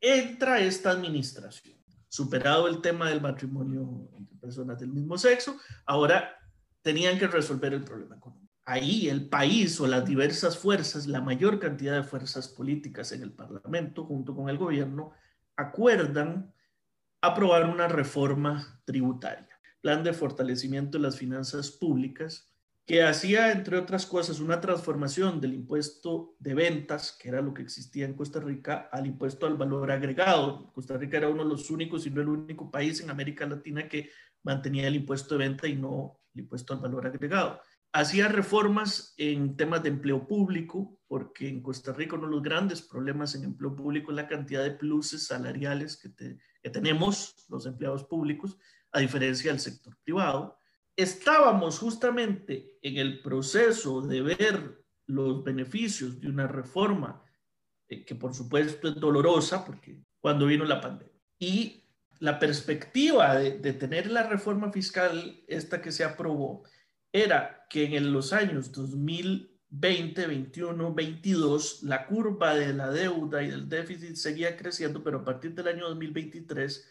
entra 0.00 0.60
esta 0.60 0.90
administración. 0.90 1.76
Superado 2.08 2.68
el 2.68 2.80
tema 2.80 3.08
del 3.08 3.20
matrimonio 3.20 4.08
entre 4.16 4.36
personas 4.36 4.78
del 4.78 4.90
mismo 4.90 5.18
sexo, 5.18 5.58
ahora 5.86 6.36
tenían 6.82 7.18
que 7.18 7.26
resolver 7.26 7.72
el 7.72 7.82
problema 7.82 8.16
económico. 8.16 8.44
Ahí 8.66 9.08
el 9.08 9.28
país 9.28 9.78
o 9.80 9.86
las 9.86 10.04
diversas 10.04 10.56
fuerzas, 10.56 11.06
la 11.06 11.20
mayor 11.20 11.58
cantidad 11.58 11.94
de 11.94 12.02
fuerzas 12.02 12.48
políticas 12.48 13.12
en 13.12 13.22
el 13.22 13.32
Parlamento, 13.32 14.04
junto 14.04 14.34
con 14.34 14.48
el 14.48 14.58
gobierno, 14.58 15.12
acuerdan 15.56 16.52
aprobar 17.20 17.66
una 17.68 17.88
reforma 17.88 18.80
tributaria, 18.84 19.48
plan 19.80 20.04
de 20.04 20.12
fortalecimiento 20.12 20.98
de 20.98 21.04
las 21.04 21.16
finanzas 21.16 21.70
públicas, 21.70 22.53
que 22.86 23.02
hacía, 23.02 23.50
entre 23.50 23.78
otras 23.78 24.04
cosas, 24.04 24.40
una 24.40 24.60
transformación 24.60 25.40
del 25.40 25.54
impuesto 25.54 26.36
de 26.38 26.54
ventas, 26.54 27.16
que 27.18 27.30
era 27.30 27.40
lo 27.40 27.54
que 27.54 27.62
existía 27.62 28.04
en 28.04 28.14
Costa 28.14 28.40
Rica, 28.40 28.90
al 28.92 29.06
impuesto 29.06 29.46
al 29.46 29.56
valor 29.56 29.90
agregado. 29.90 30.70
Costa 30.72 30.98
Rica 30.98 31.16
era 31.16 31.30
uno 31.30 31.44
de 31.44 31.48
los 31.48 31.70
únicos, 31.70 32.06
y 32.06 32.10
no 32.10 32.20
el 32.20 32.28
único 32.28 32.70
país 32.70 33.00
en 33.00 33.08
América 33.08 33.46
Latina 33.46 33.88
que 33.88 34.10
mantenía 34.42 34.86
el 34.86 34.96
impuesto 34.96 35.38
de 35.38 35.48
venta 35.48 35.66
y 35.66 35.76
no 35.76 36.20
el 36.34 36.40
impuesto 36.42 36.74
al 36.74 36.80
valor 36.80 37.06
agregado. 37.06 37.58
Hacía 37.90 38.28
reformas 38.28 39.14
en 39.16 39.56
temas 39.56 39.82
de 39.82 39.88
empleo 39.88 40.26
público, 40.26 40.98
porque 41.06 41.48
en 41.48 41.62
Costa 41.62 41.92
Rica 41.94 42.16
uno 42.16 42.26
de 42.26 42.32
los 42.32 42.42
grandes 42.42 42.82
problemas 42.82 43.34
en 43.34 43.44
empleo 43.44 43.74
público 43.74 44.10
es 44.10 44.16
la 44.16 44.26
cantidad 44.28 44.62
de 44.62 44.72
pluses 44.72 45.26
salariales 45.26 45.96
que, 45.96 46.12
que 46.62 46.70
tenemos 46.70 47.46
los 47.48 47.64
empleados 47.64 48.04
públicos, 48.04 48.58
a 48.92 49.00
diferencia 49.00 49.50
del 49.50 49.60
sector 49.60 49.96
privado 50.04 50.58
estábamos 50.96 51.78
justamente 51.78 52.78
en 52.82 52.96
el 52.98 53.20
proceso 53.20 54.00
de 54.00 54.22
ver 54.22 54.84
los 55.06 55.44
beneficios 55.44 56.20
de 56.20 56.28
una 56.28 56.46
reforma 56.46 57.24
eh, 57.88 58.04
que 58.04 58.14
por 58.14 58.34
supuesto 58.34 58.88
es 58.88 58.94
dolorosa 58.94 59.64
porque 59.64 60.02
cuando 60.20 60.46
vino 60.46 60.64
la 60.64 60.80
pandemia. 60.80 61.12
Y 61.38 61.84
la 62.20 62.38
perspectiva 62.38 63.36
de, 63.36 63.72
tener 63.74 64.10
la 64.10 64.22
reforma 64.22 64.72
fiscal, 64.72 65.42
esta 65.46 65.82
que 65.82 65.92
se 65.92 66.04
aprobó, 66.04 66.64
era 67.12 67.66
que 67.68 67.96
en 67.96 68.12
los 68.12 68.32
años 68.32 68.72
2020, 68.72 70.26
21, 70.26 70.94
22, 70.94 71.82
la 71.82 72.06
curva 72.06 72.54
de 72.54 72.72
la 72.72 72.90
deuda 72.90 73.42
y 73.42 73.50
del 73.50 73.68
déficit 73.68 74.16
seguía 74.16 74.56
creciendo, 74.56 75.02
pero 75.04 75.18
a 75.18 75.24
partir 75.24 75.54
del 75.54 75.68
año 75.68 75.88
2023 75.88 76.90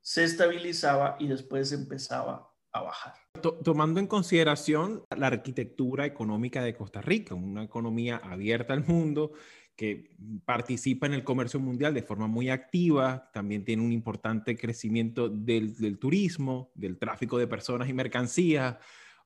se 0.00 0.24
estabilizaba 0.24 1.16
y 1.20 1.28
después 1.28 1.70
empezaba 1.72 2.52
a 2.72 2.82
bajar. 2.82 3.23
Tomando 3.62 4.00
en 4.00 4.06
consideración 4.06 5.04
la 5.16 5.26
arquitectura 5.26 6.06
económica 6.06 6.62
de 6.62 6.74
Costa 6.74 7.02
Rica, 7.02 7.34
una 7.34 7.64
economía 7.64 8.16
abierta 8.16 8.72
al 8.72 8.86
mundo 8.86 9.32
que 9.76 10.16
participa 10.44 11.06
en 11.06 11.14
el 11.14 11.24
comercio 11.24 11.58
mundial 11.60 11.94
de 11.94 12.02
forma 12.02 12.26
muy 12.26 12.48
activa, 12.48 13.30
también 13.32 13.64
tiene 13.64 13.82
un 13.82 13.92
importante 13.92 14.56
crecimiento 14.56 15.28
del, 15.28 15.76
del 15.76 15.98
turismo, 15.98 16.70
del 16.74 16.96
tráfico 16.96 17.38
de 17.38 17.48
personas 17.48 17.88
y 17.88 17.92
mercancías, 17.92 18.76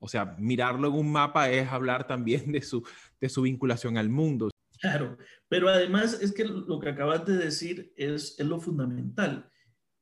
o 0.01 0.09
sea, 0.09 0.37
mirarlo 0.39 0.89
en 0.89 0.95
un 0.95 1.13
mapa 1.13 1.51
es 1.51 1.69
hablar 1.69 2.07
también 2.07 2.51
de 2.53 2.63
su, 2.63 2.87
de 3.21 3.29
su 3.29 3.43
vinculación 3.43 3.99
al 3.99 4.09
mundo. 4.09 4.49
Claro, 4.81 5.19
pero 5.49 5.69
además 5.69 6.19
es 6.23 6.33
que 6.33 6.45
lo 6.45 6.79
que 6.79 6.89
acabas 6.89 7.27
de 7.27 7.37
decir 7.37 7.93
es, 7.97 8.39
es 8.39 8.47
lo 8.47 8.61
fundamental. 8.61 9.51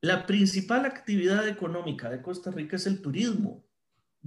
La 0.02 0.26
principal 0.26 0.85
actividad 0.85 1.49
económica 1.49 2.11
de 2.11 2.20
Costa 2.20 2.50
Rica 2.50 2.76
es 2.76 2.87
el 2.87 3.00
turismo. 3.00 3.65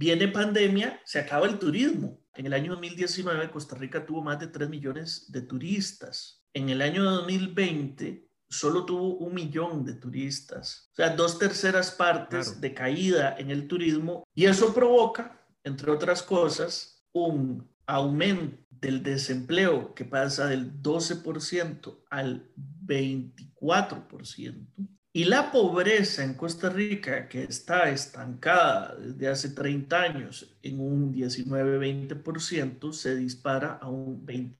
Viene 0.00 0.28
pandemia, 0.28 0.98
se 1.04 1.18
acaba 1.18 1.46
el 1.46 1.58
turismo. 1.58 2.18
En 2.34 2.46
el 2.46 2.54
año 2.54 2.72
2019 2.72 3.50
Costa 3.50 3.76
Rica 3.76 4.06
tuvo 4.06 4.22
más 4.22 4.40
de 4.40 4.46
3 4.46 4.70
millones 4.70 5.30
de 5.30 5.42
turistas. 5.42 6.42
En 6.54 6.70
el 6.70 6.80
año 6.80 7.04
2020 7.04 8.26
solo 8.48 8.86
tuvo 8.86 9.18
un 9.18 9.34
millón 9.34 9.84
de 9.84 9.92
turistas. 9.92 10.88
O 10.92 10.94
sea, 10.94 11.10
dos 11.14 11.38
terceras 11.38 11.90
partes 11.90 12.62
de 12.62 12.72
caída 12.72 13.36
en 13.38 13.50
el 13.50 13.68
turismo. 13.68 14.24
Y 14.34 14.46
eso 14.46 14.72
provoca 14.72 15.38
entre 15.64 15.90
otras 15.90 16.22
cosas, 16.22 17.04
un 17.12 17.68
aumento 17.84 18.56
del 18.70 19.02
desempleo 19.02 19.94
que 19.94 20.06
pasa 20.06 20.46
del 20.46 20.80
12% 20.80 22.04
al 22.08 22.50
24%. 22.86 24.66
Y 25.12 25.24
la 25.24 25.50
pobreza 25.50 26.22
en 26.22 26.34
Costa 26.34 26.68
Rica, 26.68 27.28
que 27.28 27.42
está 27.42 27.90
estancada 27.90 28.94
desde 28.94 29.28
hace 29.28 29.48
30 29.50 30.00
años 30.00 30.56
en 30.62 30.78
un 30.80 31.12
19-20%, 31.12 32.92
se 32.92 33.16
dispara 33.16 33.80
a 33.82 33.88
un 33.88 34.24
27%. 34.24 34.56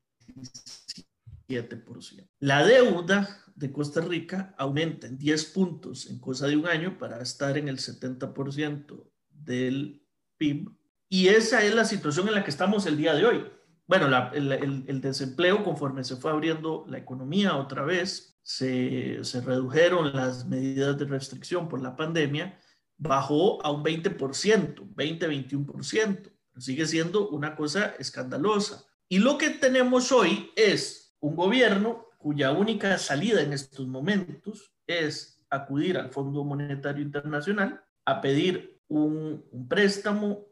La 2.41 2.65
deuda 2.65 3.45
de 3.55 3.71
Costa 3.71 4.01
Rica 4.01 4.53
aumenta 4.59 5.07
en 5.07 5.19
10 5.19 5.45
puntos 5.47 6.11
en 6.11 6.19
cosa 6.19 6.49
de 6.49 6.57
un 6.57 6.67
año 6.67 6.99
para 6.99 7.23
estar 7.23 7.57
en 7.57 7.69
el 7.69 7.79
70% 7.79 9.09
del 9.31 10.03
PIB 10.37 10.81
y 11.13 11.27
esa 11.27 11.65
es 11.65 11.75
la 11.75 11.85
situación 11.85 12.29
en 12.29 12.35
la 12.35 12.45
que 12.45 12.51
estamos 12.51 12.87
el 12.87 12.97
día 12.97 13.15
de 13.15 13.27
hoy. 13.27 13.45
Bueno, 13.89 14.07
el, 14.33 15.01
desempleo, 15.01 15.65
conforme 15.65 16.05
se 16.05 16.15
fue 16.15 16.31
abriendo 16.31 16.87
la 16.89 16.99
economía 16.99 17.57
otra 17.57 17.83
vez, 17.83 18.30
se, 18.43 19.21
redujeron 19.45 20.15
las 20.15 20.47
medidas 20.47 20.99
de 20.99 21.05
restricción 21.05 21.69
por 21.69 21.81
la 21.83 21.97
pandemia, 21.97 22.59
bajó 22.97 23.65
a 23.65 23.71
un 23.71 23.85
20%, 23.85 24.95
20-21%. 24.95 26.33
Sigue 26.59 26.87
siendo 26.87 27.29
una 27.31 27.57
cosa 27.57 27.95
escandalosa. 27.99 28.85
Y 29.09 29.19
lo 29.19 29.39
que 29.39 29.51
tenemos 29.51 30.13
hoy 30.13 30.51
es 30.57 31.17
un 31.21 31.37
gobierno 31.37 32.07
cuya 32.19 32.53
única 32.53 32.99
salida 32.99 33.41
en 33.41 33.53
estos 33.53 33.87
momentos 33.87 34.73
es 34.87 35.43
acudir 35.49 35.97
al 35.97 36.11
Fondo 36.11 36.45
Monetario 36.45 37.03
Internacional 37.03 37.83
a 38.05 38.21
pedir 38.21 38.81
un 38.89 39.45
préstamo 39.69 40.50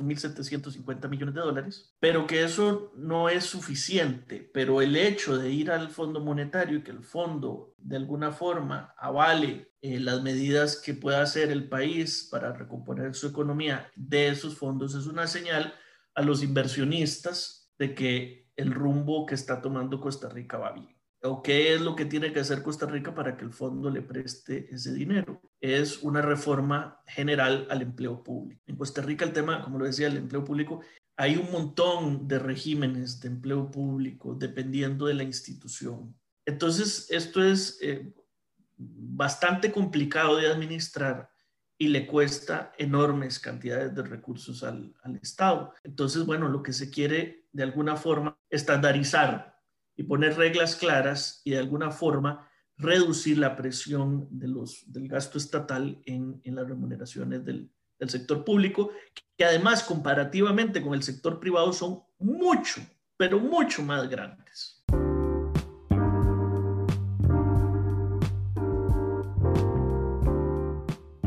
1.750 0.00 1.08
millones 1.08 1.34
de 1.34 1.40
dólares, 1.40 1.94
pero 2.00 2.26
que 2.26 2.44
eso 2.44 2.92
no 2.96 3.28
es 3.28 3.44
suficiente. 3.44 4.50
Pero 4.52 4.80
el 4.82 4.96
hecho 4.96 5.36
de 5.38 5.50
ir 5.50 5.70
al 5.70 5.90
Fondo 5.90 6.20
Monetario 6.20 6.78
y 6.78 6.82
que 6.82 6.90
el 6.90 7.02
fondo 7.02 7.74
de 7.78 7.96
alguna 7.96 8.32
forma 8.32 8.94
avale 8.98 9.72
eh, 9.80 10.00
las 10.00 10.22
medidas 10.22 10.80
que 10.80 10.94
pueda 10.94 11.22
hacer 11.22 11.50
el 11.50 11.68
país 11.68 12.28
para 12.30 12.52
recomponer 12.52 13.14
su 13.14 13.28
economía 13.28 13.90
de 13.94 14.28
esos 14.28 14.56
fondos 14.56 14.94
es 14.94 15.06
una 15.06 15.26
señal 15.26 15.74
a 16.14 16.22
los 16.22 16.42
inversionistas 16.42 17.72
de 17.78 17.94
que 17.94 18.50
el 18.56 18.72
rumbo 18.72 19.26
que 19.26 19.34
está 19.34 19.60
tomando 19.60 20.00
Costa 20.00 20.28
Rica 20.28 20.58
va 20.58 20.72
bien 20.72 20.94
o 21.24 21.42
qué 21.42 21.74
es 21.74 21.80
lo 21.80 21.96
que 21.96 22.04
tiene 22.04 22.32
que 22.32 22.40
hacer 22.40 22.62
Costa 22.62 22.84
Rica 22.86 23.14
para 23.14 23.36
que 23.36 23.44
el 23.44 23.52
fondo 23.52 23.88
le 23.88 24.02
preste 24.02 24.68
ese 24.70 24.92
dinero. 24.92 25.40
Es 25.58 26.02
una 26.02 26.20
reforma 26.20 27.00
general 27.06 27.66
al 27.70 27.80
empleo 27.80 28.22
público. 28.22 28.60
En 28.66 28.76
Costa 28.76 29.00
Rica 29.00 29.24
el 29.24 29.32
tema, 29.32 29.62
como 29.62 29.78
lo 29.78 29.86
decía, 29.86 30.06
el 30.06 30.18
empleo 30.18 30.44
público, 30.44 30.82
hay 31.16 31.36
un 31.36 31.50
montón 31.50 32.28
de 32.28 32.38
regímenes 32.38 33.20
de 33.20 33.28
empleo 33.28 33.70
público 33.70 34.34
dependiendo 34.34 35.06
de 35.06 35.14
la 35.14 35.22
institución. 35.22 36.14
Entonces, 36.44 37.06
esto 37.10 37.42
es 37.42 37.78
eh, 37.80 38.12
bastante 38.76 39.72
complicado 39.72 40.36
de 40.36 40.48
administrar 40.48 41.30
y 41.78 41.88
le 41.88 42.06
cuesta 42.06 42.72
enormes 42.76 43.38
cantidades 43.38 43.94
de 43.94 44.02
recursos 44.02 44.62
al, 44.62 44.94
al 45.02 45.16
Estado. 45.16 45.72
Entonces, 45.84 46.26
bueno, 46.26 46.50
lo 46.50 46.62
que 46.62 46.74
se 46.74 46.90
quiere 46.90 47.46
de 47.50 47.62
alguna 47.62 47.96
forma 47.96 48.38
estandarizar 48.50 49.53
y 49.96 50.02
poner 50.04 50.36
reglas 50.36 50.76
claras 50.76 51.40
y 51.44 51.52
de 51.52 51.58
alguna 51.58 51.90
forma 51.90 52.48
reducir 52.76 53.38
la 53.38 53.54
presión 53.54 54.26
de 54.30 54.48
los, 54.48 54.90
del 54.92 55.08
gasto 55.08 55.38
estatal 55.38 56.00
en, 56.04 56.40
en 56.44 56.54
las 56.56 56.68
remuneraciones 56.68 57.44
del, 57.44 57.70
del 57.98 58.10
sector 58.10 58.44
público, 58.44 58.90
que 59.36 59.44
además 59.44 59.82
comparativamente 59.82 60.82
con 60.82 60.94
el 60.94 61.02
sector 61.02 61.40
privado 61.40 61.72
son 61.72 62.02
mucho, 62.18 62.80
pero 63.16 63.38
mucho 63.38 63.82
más 63.82 64.08
grandes. 64.08 64.83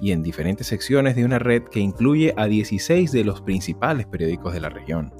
y 0.00 0.12
en 0.12 0.22
diferentes 0.22 0.66
secciones 0.66 1.16
de 1.16 1.24
una 1.24 1.38
red 1.38 1.62
que 1.64 1.80
incluye 1.80 2.34
a 2.36 2.46
16 2.46 3.12
de 3.12 3.24
los 3.24 3.40
principales 3.42 4.06
periódicos 4.06 4.52
de 4.52 4.60
la 4.60 4.68
región. 4.68 5.12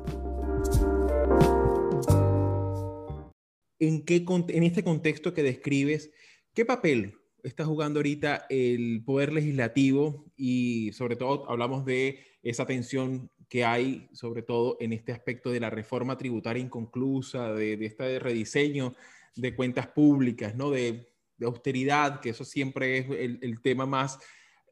¿En, 3.78 4.04
qué, 4.04 4.24
en 4.48 4.62
este 4.62 4.82
contexto 4.82 5.34
que 5.34 5.42
describes, 5.42 6.10
qué 6.54 6.64
papel 6.64 7.14
está 7.42 7.64
jugando 7.64 8.00
ahorita 8.00 8.46
el 8.48 9.02
poder 9.04 9.32
legislativo 9.32 10.24
y 10.36 10.92
sobre 10.92 11.16
todo 11.16 11.48
hablamos 11.50 11.84
de 11.84 12.20
esa 12.42 12.66
tensión 12.66 13.30
que 13.48 13.64
hay, 13.64 14.08
sobre 14.12 14.42
todo 14.42 14.76
en 14.80 14.92
este 14.92 15.12
aspecto 15.12 15.50
de 15.50 15.60
la 15.60 15.70
reforma 15.70 16.16
tributaria 16.16 16.62
inconclusa, 16.62 17.52
de, 17.52 17.76
de 17.76 17.86
este 17.86 18.18
rediseño 18.18 18.94
de 19.36 19.54
cuentas 19.54 19.86
públicas, 19.88 20.54
¿no? 20.56 20.70
De, 20.70 21.12
austeridad, 21.44 22.20
que 22.20 22.30
eso 22.30 22.46
siempre 22.46 22.96
es 22.96 23.10
el, 23.10 23.60
tema 23.60 23.84
más 23.84 24.18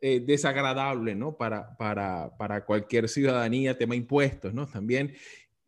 eh, 0.06 0.20
desagradable, 0.20 1.14
¿no? 1.14 1.34
Para, 1.34 1.78
para, 1.78 2.36
para, 2.36 2.66
cualquier 2.66 3.08
ciudadanía, 3.08 3.78
tema 3.78 3.96
impuestos, 3.96 4.52
¿no? 4.52 4.66
También. 4.66 5.14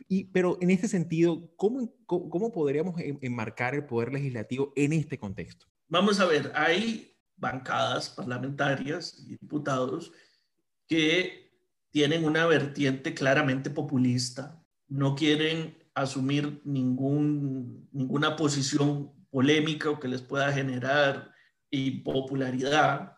Y, 0.09 0.25
pero 0.25 0.59
en 0.61 0.68
este 0.68 0.88
sentido, 0.88 1.51
¿cómo, 1.57 1.90
cómo, 2.05 2.53
podríamos 2.53 3.01
enmarcar 3.22 3.75
el 3.75 3.87
poder 3.87 4.12
legislativo 4.12 4.75
en 4.77 4.92
este 4.92 5.18
contexto? 5.18 5.64
Vamos 5.88 6.20
a 6.20 6.27
ver, 6.27 6.53
hay 6.55 7.16
bancadas 7.35 8.11
parlamentarias 8.11 9.25
y 9.27 9.38
diputados 9.38 10.12
que 10.87 11.51
tienen 11.90 12.27
una 12.27 12.44
vertiente 12.44 13.14
claramente 13.14 13.70
populista, 13.70 14.62
no 14.87 15.14
quieren 15.14 15.79
asumir 15.94 16.61
ningún, 16.62 17.88
ninguna 17.90 18.37
posición 18.37 19.14
polémica 19.31 19.88
o 19.88 19.99
que 19.99 20.09
les 20.09 20.20
pueda 20.20 20.53
generar 20.53 21.33
impopularidad, 21.70 23.15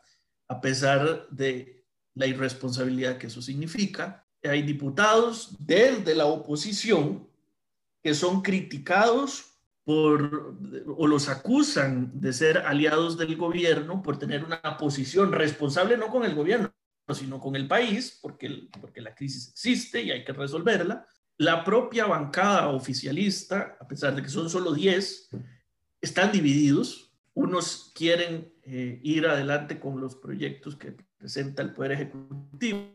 a 0.48 0.60
pesar 0.60 1.28
de 1.30 1.84
la 2.14 2.26
irresponsabilidad 2.26 3.18
que 3.18 3.28
eso 3.28 3.40
significa. 3.40 4.26
Hay 4.42 4.62
diputados 4.62 5.56
desde 5.58 6.14
la 6.14 6.26
oposición 6.26 7.28
que 8.02 8.14
son 8.14 8.42
criticados 8.42 9.58
por, 9.84 10.56
o 10.96 11.06
los 11.06 11.28
acusan 11.28 12.10
de 12.20 12.32
ser 12.32 12.58
aliados 12.58 13.16
del 13.16 13.36
gobierno 13.36 14.02
por 14.02 14.18
tener 14.18 14.44
una 14.44 14.76
posición 14.76 15.32
responsable 15.32 15.96
no 15.96 16.08
con 16.08 16.24
el 16.24 16.34
gobierno, 16.34 16.72
sino 17.14 17.40
con 17.40 17.56
el 17.56 17.66
país, 17.66 18.18
porque, 18.20 18.68
porque 18.80 19.00
la 19.00 19.14
crisis 19.14 19.48
existe 19.48 20.02
y 20.02 20.10
hay 20.10 20.24
que 20.24 20.32
resolverla, 20.32 21.06
la 21.38 21.64
propia 21.64 22.06
bancada 22.06 22.68
oficialista, 22.68 23.76
a 23.80 23.86
pesar 23.86 24.14
de 24.14 24.22
que 24.22 24.28
son 24.28 24.50
solo 24.50 24.72
10, 24.72 25.30
están 26.00 26.32
divididos. 26.32 27.12
Unos 27.32 27.92
quieren 27.94 28.52
eh, 28.70 29.00
ir 29.02 29.26
adelante 29.26 29.80
con 29.80 29.98
los 29.98 30.14
proyectos 30.14 30.76
que 30.76 30.94
presenta 31.16 31.62
el 31.62 31.72
Poder 31.72 31.92
Ejecutivo, 31.92 32.92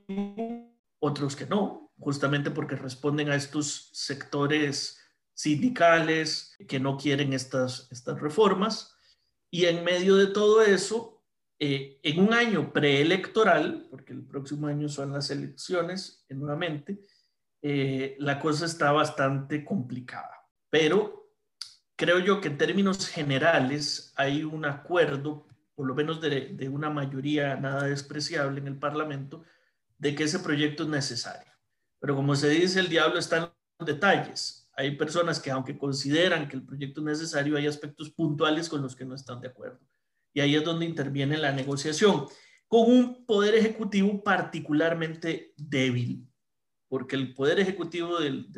otros 0.99 1.35
que 1.35 1.47
no, 1.47 1.91
justamente 1.97 2.51
porque 2.51 2.75
responden 2.75 3.31
a 3.31 3.35
estos 3.35 3.89
sectores 3.91 4.99
sindicales 5.33 6.55
que 6.67 6.79
no 6.79 6.95
quieren 6.95 7.33
estas, 7.33 7.87
estas 7.91 8.21
reformas. 8.21 8.95
Y 9.49 9.65
en 9.65 9.83
medio 9.83 10.15
de 10.15 10.27
todo 10.27 10.61
eso, 10.61 11.23
eh, 11.57 11.99
en 12.03 12.19
un 12.19 12.33
año 12.33 12.71
preelectoral, 12.71 13.87
porque 13.89 14.13
el 14.13 14.23
próximo 14.27 14.67
año 14.67 14.87
son 14.89 15.11
las 15.11 15.31
elecciones 15.31 16.23
nuevamente, 16.29 16.99
eh, 17.63 18.15
la 18.19 18.39
cosa 18.39 18.67
está 18.67 18.91
bastante 18.91 19.65
complicada. 19.65 20.47
Pero 20.69 21.31
creo 21.95 22.19
yo 22.19 22.39
que 22.39 22.49
en 22.49 22.59
términos 22.59 23.07
generales 23.07 24.13
hay 24.15 24.43
un 24.43 24.65
acuerdo 24.65 25.47
por 25.75 25.87
lo 25.87 25.95
menos 25.95 26.21
de, 26.21 26.69
una 26.71 26.89
mayoría 26.89 27.55
nada 27.55 27.85
despreciable 27.85 28.59
en 28.59 28.67
el 28.67 28.77
Parlamento, 28.77 29.43
de 29.97 30.15
que 30.15 30.23
ese 30.23 30.39
proyecto 30.39 30.83
es 30.83 30.89
necesario. 30.89 31.51
Pero 31.99 32.15
como 32.15 32.35
se 32.35 32.49
dice, 32.49 32.79
el 32.79 32.89
diablo 32.89 33.17
está 33.17 33.37
en 33.37 33.49
los 33.79 33.87
detalles. 33.87 34.69
Hay 34.75 34.95
personas 34.97 35.39
que 35.39 35.51
aunque 35.51 35.77
consideran 35.77 36.47
que 36.47 36.55
el 36.55 36.65
proyecto 36.65 37.01
es 37.01 37.05
necesario, 37.05 37.57
hay 37.57 37.67
aspectos 37.67 38.09
puntuales 38.11 38.69
con 38.69 38.81
los 38.81 38.95
que 38.95 39.05
no 39.05 39.15
están 39.15 39.39
de 39.39 39.47
acuerdo. 39.47 39.79
Y 40.33 40.41
ahí 40.41 40.55
es 40.55 40.63
donde 40.63 40.85
interviene 40.85 41.37
la 41.37 41.51
negociación, 41.51 42.25
con 42.67 42.89
un 42.89 43.25
poder 43.25 43.55
ejecutivo 43.55 44.23
particularmente 44.23 45.53
débil, 45.55 46.27
porque 46.87 47.15
el 47.15 47.33
poder 47.33 47.59
ejecutivo 47.59 48.19
del, 48.19 48.49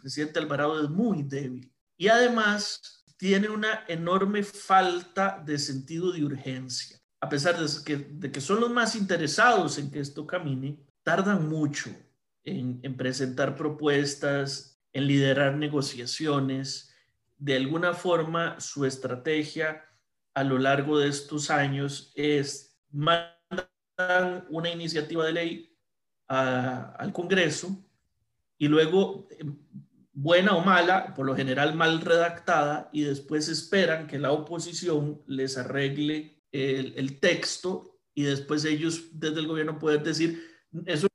presidente 0.00 0.38
Alvarado 0.38 0.82
es 0.82 0.88
muy 0.90 1.22
débil. 1.24 1.72
Y 1.96 2.08
además 2.08 3.03
tiene 3.24 3.48
una 3.48 3.86
enorme 3.88 4.42
falta 4.42 5.42
de 5.42 5.58
sentido 5.58 6.12
de 6.12 6.22
urgencia. 6.22 7.00
A 7.20 7.28
pesar 7.30 7.58
de 7.58 7.66
que, 7.82 7.96
de 7.96 8.30
que 8.30 8.42
son 8.42 8.60
los 8.60 8.70
más 8.70 8.94
interesados 8.94 9.78
en 9.78 9.90
que 9.90 10.00
esto 10.00 10.26
camine, 10.26 10.78
tardan 11.02 11.48
mucho 11.48 11.88
en, 12.42 12.80
en 12.82 12.96
presentar 12.98 13.56
propuestas, 13.56 14.78
en 14.92 15.06
liderar 15.06 15.56
negociaciones. 15.56 16.94
De 17.38 17.56
alguna 17.56 17.94
forma, 17.94 18.60
su 18.60 18.84
estrategia 18.84 19.82
a 20.34 20.44
lo 20.44 20.58
largo 20.58 20.98
de 20.98 21.08
estos 21.08 21.50
años 21.50 22.12
es 22.16 22.78
mandan 22.90 24.44
una 24.50 24.68
iniciativa 24.68 25.24
de 25.24 25.32
ley 25.32 25.78
al 26.26 27.10
Congreso 27.14 27.74
y 28.58 28.68
luego 28.68 29.26
buena 30.14 30.54
o 30.54 30.64
mala, 30.64 31.12
por 31.14 31.26
lo 31.26 31.34
general 31.34 31.74
mal 31.74 32.00
redactada, 32.00 32.88
y 32.92 33.02
después 33.02 33.48
esperan 33.48 34.06
que 34.06 34.18
la 34.18 34.30
oposición 34.30 35.22
les 35.26 35.58
arregle 35.58 36.42
el, 36.52 37.18
texto 37.18 37.98
y 38.14 38.22
después 38.22 38.64
ellos 38.64 39.08
desde 39.12 39.40
el 39.40 39.48
gobierno 39.48 39.78
pueden 39.78 40.04
decir, 40.04 40.40
eso 40.86 41.08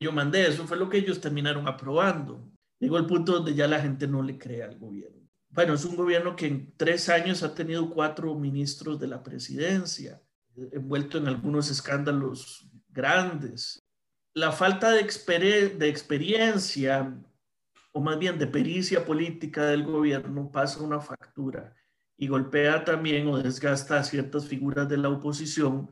yo 0.00 0.10
mandé, 0.10 0.46
eso 0.46 0.66
fue 0.66 0.78
lo 0.78 0.88
que 0.88 0.98
ellos 0.98 1.20
terminaron 1.20 1.68
aprobando. 1.68 2.50
Llegó 2.80 2.96
el 2.96 3.06
punto 3.06 3.32
donde 3.32 3.54
ya 3.54 3.68
la 3.68 3.80
gente 3.80 4.06
no 4.06 4.22
le 4.22 4.38
cree 4.38 4.62
al 4.62 4.78
gobierno. 4.78 5.28
Bueno, 5.50 5.74
es 5.74 5.84
un 5.84 5.96
gobierno 5.96 6.34
que 6.34 6.46
en 6.46 6.74
tres 6.76 7.08
años 7.08 7.42
ha 7.42 7.54
tenido 7.54 7.90
cuatro 7.90 8.34
ministros 8.34 8.98
de 8.98 9.06
la 9.06 9.22
presidencia, 9.22 10.22
envuelto 10.72 11.18
en 11.18 11.28
algunos 11.28 11.70
escándalos 11.70 12.68
grandes. 12.88 13.82
La 14.34 14.52
falta 14.52 14.90
de, 14.92 15.02
de 15.78 15.88
experiencia 15.88 17.22
o 17.96 18.00
más 18.00 18.18
bien 18.18 18.38
de 18.38 18.46
pericia 18.46 19.06
política 19.06 19.64
del 19.64 19.82
gobierno, 19.82 20.52
pasa 20.52 20.82
una 20.82 21.00
factura 21.00 21.74
y 22.18 22.28
golpea 22.28 22.84
también 22.84 23.26
o 23.26 23.38
desgasta 23.38 23.98
a 23.98 24.04
ciertas 24.04 24.46
figuras 24.46 24.86
de 24.86 24.98
la 24.98 25.08
oposición 25.08 25.88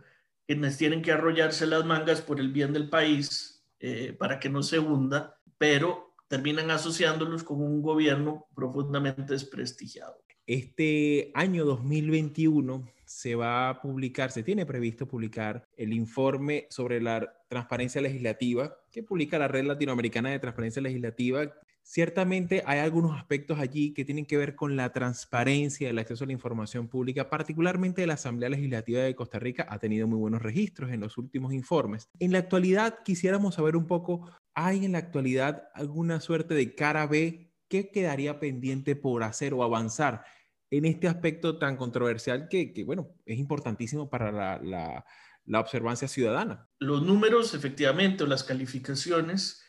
quienes 0.46 0.76
tienen 0.76 1.00
que 1.00 1.12
arrollarse 1.12 1.66
las 1.66 1.86
mangas 1.86 2.20
por 2.20 2.40
el 2.40 2.52
bien 2.52 2.74
del 2.74 2.90
país 2.90 3.64
eh, 3.80 4.14
para 4.18 4.38
que 4.38 4.50
no 4.50 4.62
se 4.62 4.78
hunda, 4.78 5.40
pero 5.56 6.14
terminan 6.28 6.70
asociándolos 6.70 7.42
con 7.42 7.62
un 7.62 7.80
gobierno 7.80 8.48
profundamente 8.54 9.32
desprestigiado. 9.32 10.18
Este 10.46 11.30
año 11.32 11.64
2021 11.64 12.86
se 13.06 13.34
va 13.34 13.70
a 13.70 13.80
publicar, 13.80 14.30
se 14.30 14.42
tiene 14.42 14.66
previsto 14.66 15.08
publicar 15.08 15.66
el 15.78 15.94
informe 15.94 16.66
sobre 16.68 17.00
la 17.00 17.34
transparencia 17.48 18.02
legislativa 18.02 18.76
que 18.90 19.02
publica 19.02 19.38
la 19.38 19.48
Red 19.48 19.64
Latinoamericana 19.64 20.30
de 20.30 20.38
Transparencia 20.38 20.82
Legislativa, 20.82 21.50
Ciertamente 21.86 22.62
hay 22.64 22.78
algunos 22.78 23.14
aspectos 23.14 23.58
allí 23.58 23.92
que 23.92 24.06
tienen 24.06 24.24
que 24.24 24.38
ver 24.38 24.54
con 24.54 24.74
la 24.74 24.90
transparencia 24.90 25.86
del 25.86 25.98
acceso 25.98 26.24
a 26.24 26.26
la 26.26 26.32
información 26.32 26.88
pública, 26.88 27.28
particularmente 27.28 28.06
la 28.06 28.14
Asamblea 28.14 28.48
Legislativa 28.48 29.02
de 29.02 29.14
Costa 29.14 29.38
Rica 29.38 29.66
ha 29.68 29.78
tenido 29.78 30.06
muy 30.06 30.18
buenos 30.18 30.40
registros 30.40 30.90
en 30.92 31.00
los 31.00 31.18
últimos 31.18 31.52
informes. 31.52 32.08
En 32.20 32.32
la 32.32 32.38
actualidad 32.38 33.02
quisiéramos 33.04 33.56
saber 33.56 33.76
un 33.76 33.86
poco, 33.86 34.30
¿hay 34.54 34.86
en 34.86 34.92
la 34.92 34.98
actualidad 34.98 35.68
alguna 35.74 36.20
suerte 36.20 36.54
de 36.54 36.74
cara 36.74 37.06
B? 37.06 37.52
¿Qué 37.68 37.90
quedaría 37.90 38.40
pendiente 38.40 38.96
por 38.96 39.22
hacer 39.22 39.52
o 39.52 39.62
avanzar 39.62 40.24
en 40.70 40.86
este 40.86 41.06
aspecto 41.06 41.58
tan 41.58 41.76
controversial 41.76 42.48
que, 42.48 42.82
bueno, 42.86 43.10
es 43.26 43.38
importantísimo 43.38 44.08
para 44.08 44.32
la, 44.32 45.04
la 45.44 45.60
observancia 45.60 46.08
ciudadana? 46.08 46.66
Los 46.78 47.02
números, 47.02 47.52
efectivamente, 47.52 48.24
o 48.24 48.26
las 48.26 48.42
calificaciones 48.42 49.63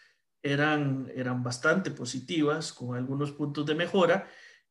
eran, 0.46 1.12
eran 1.16 1.44
bastante 1.44 1.90
positivas, 1.90 2.72
con 2.72 2.96
algunos 2.96 3.32
puntos 3.32 3.66
de 3.66 3.74
mejora, 3.74 4.28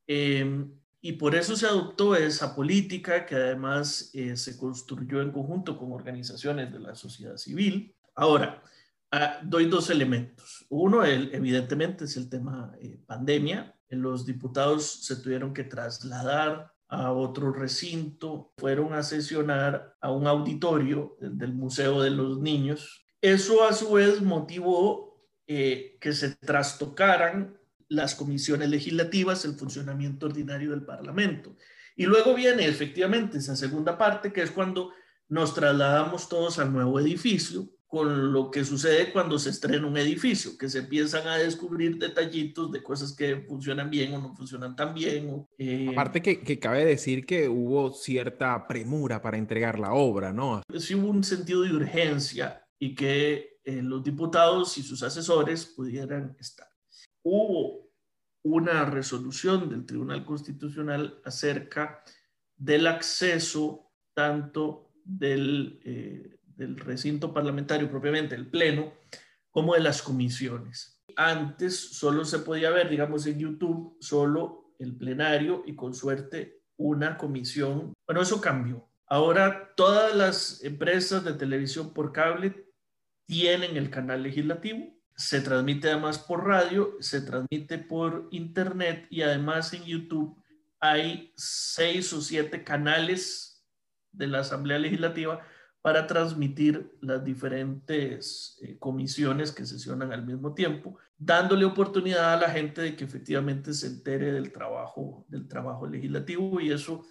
em, 0.07 0.73
y 1.01 1.13
por 1.13 1.35
eso 1.35 1.57
se 1.57 1.67
adoptó 1.67 2.15
esa 2.15 2.55
política 2.55 3.27
que 3.27 3.35
además 3.35 4.11
eh, 4.15 4.37
se 4.37 4.57
construyó 4.57 5.21
en 5.21 5.33
conjunto 5.33 5.77
con 5.77 5.93
organizaciones 5.93 6.73
de 6.73 6.79
la 6.79 6.95
sociedad 6.95 7.37
civil. 7.37 7.95
Ahora, 8.15 8.63
ah, 9.11 9.41
doy 9.43 9.67
dos 9.67 9.91
elementos. 9.91 10.65
Uno, 10.71 11.05
el, 11.05 11.35
evidentemente, 11.35 12.05
es 12.05 12.17
el 12.17 12.31
tema 12.31 12.73
eh, 12.81 12.99
pandemia. 13.05 13.75
Los 13.91 14.25
diputados 14.25 15.05
se 15.05 15.17
tuvieron 15.17 15.53
que 15.53 15.65
trasladar 15.65 16.73
a 16.89 17.13
otro 17.13 17.53
recinto, 17.53 18.53
fueron 18.57 18.95
a 18.95 19.03
sesionar 19.03 19.97
a 20.01 20.11
un 20.11 20.27
auditorio 20.27 21.17
del 21.21 21.53
Museo 21.53 22.01
de 22.01 22.11
los 22.11 22.39
Niños. 22.39 23.05
Eso 23.21 23.65
a 23.65 23.73
su 23.73 23.93
vez 23.93 24.23
motivó 24.23 25.14
eh, 25.47 25.99
que 26.01 26.13
se 26.13 26.37
trastocaran 26.37 27.59
las 27.89 28.15
comisiones 28.15 28.71
legislativas, 28.71 29.45
el 29.45 29.55
funcionamiento 29.55 30.27
ordinario 30.27 30.71
del 30.71 30.85
Parlamento. 30.85 31.57
Y 31.97 32.07
luego 32.07 32.35
viene 32.35 32.67
efectivamente 32.67 33.39
esa 33.39 33.55
segunda 33.55 33.97
parte, 33.97 34.33
que 34.33 34.43
es 34.43 34.51
cuando 34.51 34.93
nos 35.29 35.55
trasladamos 35.55 36.29
todos 36.29 36.59
al 36.59 36.73
nuevo 36.73 36.99
edificio, 36.99 37.69
con 37.87 38.33
lo 38.33 38.51
que 38.51 38.65
sucede 38.65 39.13
cuando 39.13 39.39
se 39.39 39.51
estrena 39.51 39.87
un 39.87 39.97
edificio, 39.97 40.59
que 40.59 40.69
se 40.69 40.81
empiezan 40.81 41.29
a 41.29 41.37
descubrir 41.37 41.97
detallitos 41.97 42.73
de 42.73 42.83
cosas 42.83 43.15
que 43.15 43.37
funcionan 43.43 43.89
bien 43.89 44.13
o 44.15 44.19
no 44.19 44.35
funcionan 44.35 44.75
tan 44.75 44.95
bien. 44.95 45.47
Eh, 45.59 45.89
Aparte 45.93 46.21
que, 46.21 46.41
que, 46.41 46.59
cabe 46.59 46.85
decir 46.85 47.25
que 47.25 47.49
hubo 47.49 47.93
cierta 47.93 48.67
premura 48.67 49.23
para 49.23 49.37
entregar 49.37 49.79
la 49.79 49.93
obra, 49.93 50.33
¿no? 50.33 50.63
Sí 50.77 50.97
hubo 50.97 51.09
un 51.09 51.23
sentido 51.23 51.63
de 51.63 51.73
urgencia 51.73 52.67
y 52.81 52.97
que 52.97 53.54
eh, 53.65 53.83
los 53.83 54.03
diputados 54.05 54.77
y 54.79 54.83
sus 54.83 55.03
asesores 55.03 55.65
pudieran 55.67 56.37
estar. 56.39 56.69
Hubo 57.23 57.91
una 58.43 58.85
resolución 58.85 59.71
del 59.71 59.87
Tribunal 59.87 60.25
Constitucional 60.25 61.21
acerca 61.25 62.05
del 62.57 62.87
acceso 62.87 63.91
tanto 64.13 64.93
del, 65.03 65.81
eh, 65.85 66.39
del 66.45 66.77
recinto 66.77 67.33
parlamentario 67.33 67.91
propiamente, 67.91 68.35
el 68.35 68.51
Pleno, 68.51 68.93
como 69.51 69.75
de 69.75 69.81
las 69.81 70.03
comisiones. 70.03 71.03
Antes 71.17 71.79
solo 71.79 72.25
se 72.25 72.41
podía 72.41 72.71
ver, 72.71 72.91
digamos, 72.91 73.27
en 73.27 73.39
YouTube, 73.39 73.97
solo 74.01 74.75
el 74.79 74.97
plenario 74.97 75.63
y 75.67 75.75
con 75.75 75.95
suerte 75.95 76.65
una 76.77 77.17
comisión. 77.17 77.95
Bueno, 78.07 78.23
eso 78.23 78.41
cambió. 78.41 78.89
Ahora 79.07 79.73
todas 79.77 80.15
las 80.15 80.63
empresas 80.65 81.25
de 81.25 81.35
televisión 81.35 81.95
por 81.95 82.13
cable 82.13 82.67
tienen 83.27 83.77
el 83.77 83.91
canal 83.91 84.23
legislativo, 84.23 84.95
se 85.17 85.41
transmite 85.41 85.91
además 85.91 86.19
por 86.19 86.47
radio, 86.47 86.97
se 87.01 87.21
transmite 87.21 87.79
por 87.79 88.29
internet 88.33 89.07
y 89.11 89.23
además 89.23 89.73
en 89.73 89.85
YouTube 89.85 90.37
hay 90.81 91.33
seis 91.37 92.13
o 92.13 92.21
siete 92.21 92.65
canales 92.65 93.65
de 94.13 94.27
la 94.27 94.41
Asamblea 94.41 94.79
Legislativa 94.79 95.41
para 95.81 96.07
transmitir 96.07 96.97
las 97.01 97.23
diferentes 97.23 98.59
eh, 98.63 98.79
comisiones 98.79 99.53
que 99.53 99.67
sesionan 99.67 100.13
al 100.13 100.25
mismo 100.25 100.55
tiempo, 100.55 100.99
dándole 101.19 101.65
oportunidad 101.65 102.33
a 102.33 102.41
la 102.41 102.51
gente 102.51 102.81
de 102.81 102.97
que 102.97 103.05
efectivamente 103.05 103.75
se 103.75 103.89
entere 103.89 104.33
del 104.33 104.51
trabajo, 104.51 105.27
del 105.29 105.47
trabajo 105.47 105.87
legislativo 105.87 106.61
y 106.61 106.73
eso 106.73 107.05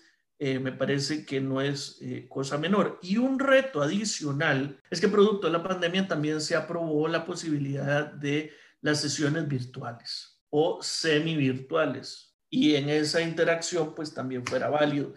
eh, 0.45 0.59
me 0.59 0.73
parece 0.73 1.25
que 1.25 1.39
no 1.39 1.61
es 1.61 1.99
eh, 2.01 2.27
cosa 2.27 2.57
menor. 2.57 2.99
Y 3.01 3.15
un 3.15 3.39
reto 3.39 3.81
adicional 3.81 4.77
es 4.89 4.99
que 4.99 5.07
producto 5.07 5.47
de 5.47 5.53
la 5.53 5.63
pandemia 5.63 6.05
también 6.05 6.41
se 6.41 6.53
aprobó 6.53 7.07
la 7.07 7.25
posibilidad 7.25 8.11
de 8.11 8.51
las 8.81 8.99
sesiones 8.99 9.47
virtuales 9.47 10.43
o 10.49 10.81
semi 10.81 11.37
virtuales 11.37 12.35
y 12.49 12.75
en 12.75 12.89
esa 12.89 13.21
interacción 13.21 13.95
pues 13.95 14.13
también 14.13 14.45
fuera 14.45 14.67
válido. 14.67 15.13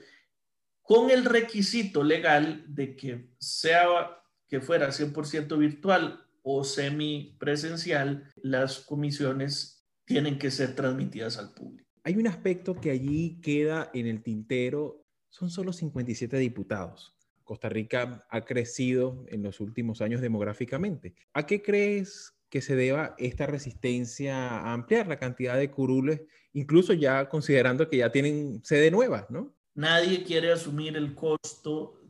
con 0.80 1.10
el 1.10 1.24
requisito 1.24 2.04
legal 2.04 2.64
de 2.68 2.94
que 2.94 3.34
sea 3.40 4.22
que 4.48 4.60
fuera 4.60 4.92
100% 4.92 5.58
virtual 5.58 6.24
o 6.42 6.62
semipresencial, 6.62 8.32
las 8.36 8.78
comisiones 8.78 9.84
tienen 10.04 10.38
que 10.38 10.52
ser 10.52 10.76
transmitidas 10.76 11.36
al 11.36 11.52
público. 11.52 11.90
Hay 12.04 12.14
un 12.14 12.28
aspecto 12.28 12.76
que 12.76 12.92
allí 12.92 13.40
queda 13.40 13.90
en 13.92 14.06
el 14.06 14.22
tintero, 14.22 15.05
son 15.30 15.50
solo 15.50 15.72
57 15.72 16.36
diputados. 16.38 17.16
Costa 17.44 17.68
Rica 17.68 18.26
ha 18.28 18.44
crecido 18.44 19.24
en 19.28 19.42
los 19.42 19.60
últimos 19.60 20.00
años 20.00 20.20
demográficamente. 20.20 21.14
¿A 21.32 21.46
qué 21.46 21.62
crees 21.62 22.36
que 22.50 22.60
se 22.60 22.76
deba 22.76 23.14
esta 23.18 23.46
resistencia 23.46 24.48
a 24.48 24.72
ampliar 24.72 25.08
la 25.08 25.18
cantidad 25.18 25.56
de 25.56 25.70
curules, 25.70 26.22
incluso 26.52 26.92
ya 26.92 27.28
considerando 27.28 27.88
que 27.88 27.98
ya 27.98 28.10
tienen 28.10 28.64
sede 28.64 28.90
nueva, 28.90 29.26
¿no? 29.30 29.54
Nadie 29.74 30.22
quiere 30.22 30.52
asumir 30.52 30.96
el 30.96 31.14
costo, 31.14 32.00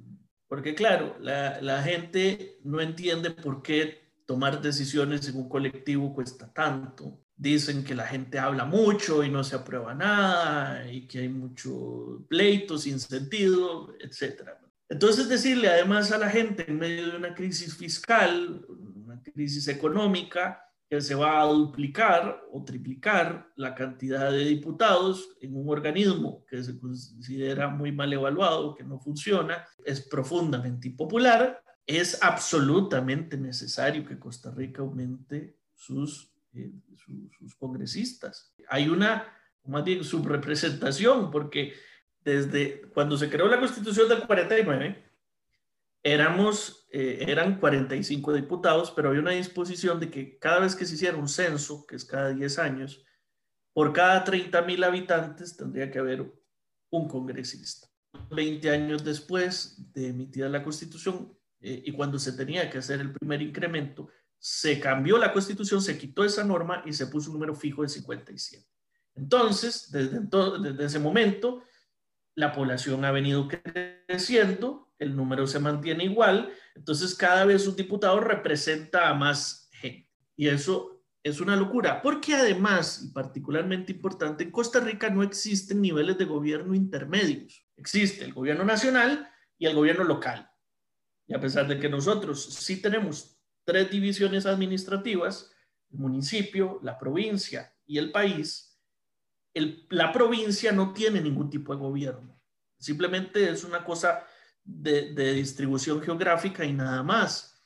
porque 0.47 0.75
claro, 0.75 1.17
la, 1.21 1.61
la 1.61 1.83
gente 1.83 2.59
no 2.63 2.81
entiende 2.81 3.31
por 3.31 3.63
qué 3.63 4.07
tomar 4.27 4.61
decisiones 4.61 5.29
en 5.29 5.37
un 5.37 5.49
colectivo 5.49 6.15
cuesta 6.15 6.53
tanto. 6.53 7.19
Dicen 7.37 7.85
que 7.85 7.95
la 7.95 8.07
gente 8.07 8.39
habla 8.39 8.65
mucho 8.65 9.23
y 9.23 9.31
no 9.31 9.45
se 9.45 9.57
aprueba 9.57 9.95
nada 9.95 10.91
y 10.91 11.07
que 11.07 11.21
hay 11.21 11.29
mucho 11.29 12.25
pleito 12.29 12.79
sin 12.79 12.99
sentido, 12.99 13.95
etc. 14.01 14.51
Entonces 14.89 15.29
decirle 15.29 15.69
además 15.69 16.13
a 16.13 16.19
la 16.19 16.31
gente 16.31 16.65
en 16.67 16.79
medio 16.79 17.11
de 17.11 17.17
una 17.17 17.35
crisis 17.35 17.77
fiscal, 17.77 18.65
una 18.69 19.21
crisis 19.23 19.69
económica, 19.69 20.63
que 20.89 21.01
se 21.01 21.17
va 21.17 21.41
a 21.41 21.47
duplicar 21.47 22.45
o 22.53 22.65
triplicar 22.65 23.53
la 23.57 23.75
cantidad 23.75 24.31
de 24.31 24.45
diputados 24.45 25.37
en 25.41 25.57
un 25.57 25.69
organismo 25.69 26.45
que 26.49 26.63
se 26.63 26.79
considera 26.79 27.69
muy 27.69 27.91
mal 27.91 28.13
evaluado, 28.13 28.75
que 28.75 28.85
no 28.85 29.01
funciona, 29.01 29.67
es 29.85 30.01
profundamente 30.01 30.87
impopular 30.87 31.61
es 31.87 32.21
absolutamente 32.23 33.37
necesario 33.37 34.05
que 34.05 34.19
Costa 34.19 34.51
Rica 34.51 34.83
aumente 34.83 35.57
sus, 35.75 36.33
eh, 36.57 36.73
sus, 37.39 37.55
congresistas. 37.57 38.55
Hay 38.69 38.89
una, 38.89 39.33
más 39.65 39.85
bien, 39.85 40.03
subrepresentación, 40.03 41.31
porque 41.31 41.75
desde 42.21 42.83
cuando 42.93 43.17
se 43.17 43.29
creó 43.31 43.49
la 43.49 43.61
Constitución 43.61 44.09
del 44.09 44.27
49, 44.27 45.05
éramos, 46.03 46.87
eh, 46.91 47.25
eran 47.29 47.61
45 47.61 48.33
diputados, 48.33 48.91
pero 48.91 49.09
había 49.09 49.21
una 49.21 49.33
disposición 49.33 50.01
de 50.01 50.11
que 50.11 50.39
cada 50.39 50.61
vez 50.61 50.75
que 50.75 50.85
se 50.85 50.95
hiciera 50.95 51.17
un 51.17 51.29
censo, 51.29 51.87
que 51.87 51.97
es 51.97 52.05
cada 52.05 52.31
10 52.31 52.59
años, 52.59 53.05
por 53.73 53.93
cada 53.93 54.25
30 54.25 54.63
mil 54.63 54.83
habitantes 54.85 55.57
tendría 55.57 55.91
que 55.91 55.99
haber 55.99 56.33
un 56.91 57.09
congresista. 57.09 57.89
20 58.31 58.71
años 58.71 59.05
después 59.05 59.93
de 59.93 60.09
emitida 60.09 60.49
la 60.49 60.63
Constitución, 60.63 61.37
eh, 61.61 61.83
y 61.85 61.93
cuando 61.93 62.19
se 62.19 62.33
tenía 62.33 62.71
que 62.71 62.79
hacer 62.79 63.01
el 63.01 63.13
primer 63.13 63.43
incremento, 63.43 64.09
se 64.49 64.79
cambió 64.79 65.19
la 65.19 65.33
constitución, 65.33 65.83
se 65.83 65.99
quitó 65.99 66.25
esa 66.25 66.45
norma 66.45 66.81
y 66.87 66.93
se 66.93 67.09
puso 67.09 67.31
un 67.31 67.35
número 67.35 67.57
fijo 67.57 67.83
de 67.83 67.89
57. 67.89 68.65
Entonces, 69.17 69.91
desde, 69.91 70.21
desde 70.21 70.85
ese 70.85 71.01
momento, 71.01 71.65
la 72.37 72.53
población 72.53 73.05
ha 73.05 73.11
venido 73.11 73.49
creciendo, 73.49 74.93
el 75.01 75.17
número 75.17 75.49
se 75.49 75.59
mantiene 75.59 76.05
igual, 76.05 76.53
entonces 76.77 77.17
cada 77.17 77.45
vez 77.45 77.67
un 77.67 77.75
diputado 77.75 78.21
representa 78.21 79.09
a 79.09 79.15
más 79.15 79.69
gente. 79.73 80.09
Y 80.37 80.47
eso 80.47 81.03
es 81.25 81.41
una 81.41 81.57
locura, 81.57 82.01
porque 82.01 82.37
además, 82.37 83.03
y 83.03 83.09
particularmente 83.09 83.91
importante, 83.91 84.45
en 84.45 84.53
Costa 84.53 84.79
Rica 84.79 85.11
no 85.11 85.25
existen 85.25 85.81
niveles 85.81 86.19
de 86.19 86.25
gobierno 86.25 86.73
intermedios. 86.73 87.67
Existe 87.77 88.25
el 88.25 88.33
gobierno 88.33 88.63
nacional 88.63 89.29
y 89.59 89.67
el 89.67 89.75
gobierno 89.75 90.05
local. 90.05 90.49
Y 91.27 91.35
a 91.35 91.41
pesar 91.41 91.67
de 91.67 91.81
que 91.81 91.89
nosotros 91.89 92.45
sí 92.45 92.81
tenemos 92.81 93.36
tres 93.67 93.91
divisiones 93.91 94.47
administrativas, 94.47 95.53
el 95.91 95.99
municipio, 95.99 96.79
la 96.83 96.99
provincia 96.99 97.75
y 97.85 97.99
el 97.99 98.11
país, 98.13 98.81
la 99.91 100.13
provincia 100.13 100.73
no 100.73 100.93
tiene 100.93 101.21
ningún 101.21 101.51
tipo 101.51 101.75
de 101.75 101.81
gobierno. 101.81 102.41
Simplemente 102.79 103.51
es 103.51 103.65
una 103.65 103.85
cosa 103.85 104.27
de, 104.65 105.33
distribución 105.35 106.03
geográfica 106.03 106.65
y 106.65 106.73
nada 106.73 107.03
más. 107.03 107.63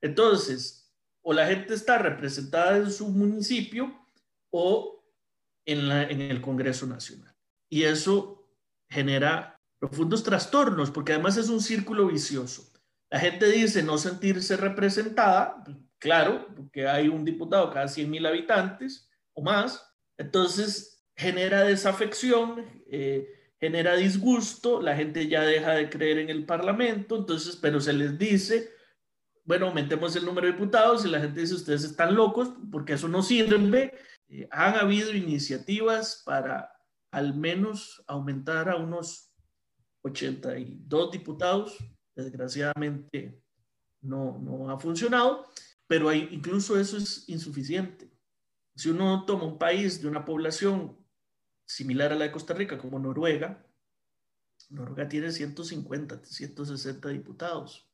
Entonces, 0.00 0.92
o 1.20 1.32
la 1.32 1.46
gente 1.46 1.74
está 1.74 1.98
representada 1.98 2.76
en 2.76 2.90
su 2.90 3.08
municipio 3.08 3.92
o 4.50 5.04
en, 5.64 5.90
el 5.90 6.40
Congreso 6.40 6.86
Nacional. 6.86 7.34
Y 7.68 7.84
eso 7.84 8.48
genera 8.88 9.60
profundos 9.78 10.22
trastornos, 10.22 10.90
porque 10.90 11.12
además 11.12 11.36
es 11.36 11.48
un 11.48 11.60
círculo 11.60 12.06
vicioso. 12.06 12.71
La 13.12 13.18
gente 13.18 13.44
dice 13.44 13.82
no 13.82 13.98
sentirse 13.98 14.56
representada, 14.56 15.62
claro, 15.98 16.46
porque 16.56 16.88
hay 16.88 17.08
un 17.08 17.26
diputado 17.26 17.70
cada 17.70 17.86
100 17.86 18.10
mil 18.10 18.24
habitantes 18.24 19.06
o 19.34 19.42
más, 19.42 19.86
entonces 20.16 21.04
genera 21.14 21.62
desafección, 21.62 22.64
eh, 22.90 23.28
genera 23.60 23.96
disgusto, 23.96 24.80
la 24.80 24.96
gente 24.96 25.28
ya 25.28 25.42
deja 25.42 25.72
de 25.72 25.90
creer 25.90 26.20
en 26.20 26.30
el 26.30 26.46
Parlamento, 26.46 27.18
entonces, 27.18 27.56
pero 27.56 27.82
se 27.82 27.92
les 27.92 28.16
dice, 28.16 28.70
bueno, 29.44 29.66
aumentemos 29.66 30.16
el 30.16 30.24
número 30.24 30.46
de 30.46 30.54
diputados 30.54 31.04
y 31.04 31.10
la 31.10 31.20
gente 31.20 31.42
dice, 31.42 31.56
ustedes 31.56 31.84
están 31.84 32.14
locos 32.14 32.54
porque 32.70 32.94
eso 32.94 33.08
no 33.08 33.22
sirve. 33.22 33.92
Eh, 34.30 34.48
han 34.50 34.76
habido 34.76 35.12
iniciativas 35.12 36.22
para 36.24 36.72
al 37.10 37.34
menos 37.34 38.02
aumentar 38.06 38.70
a 38.70 38.76
unos 38.76 39.30
82 40.00 41.10
diputados 41.10 41.76
Desgraciadamente 42.14 43.42
no, 44.00 44.38
no 44.38 44.70
ha 44.70 44.78
funcionado, 44.78 45.46
pero 45.86 46.12
incluso 46.12 46.78
eso 46.78 46.96
es 46.96 47.28
insuficiente. 47.28 48.10
Si 48.74 48.88
uno 48.88 49.24
toma 49.26 49.44
un 49.44 49.58
país 49.58 50.00
de 50.00 50.08
una 50.08 50.24
población 50.24 50.96
similar 51.64 52.12
a 52.12 52.16
la 52.16 52.24
de 52.24 52.32
Costa 52.32 52.54
Rica, 52.54 52.78
como 52.78 52.98
Noruega, 52.98 53.66
Noruega 54.70 55.08
tiene 55.08 55.30
150, 55.30 56.24
160 56.24 57.08
diputados. 57.08 57.88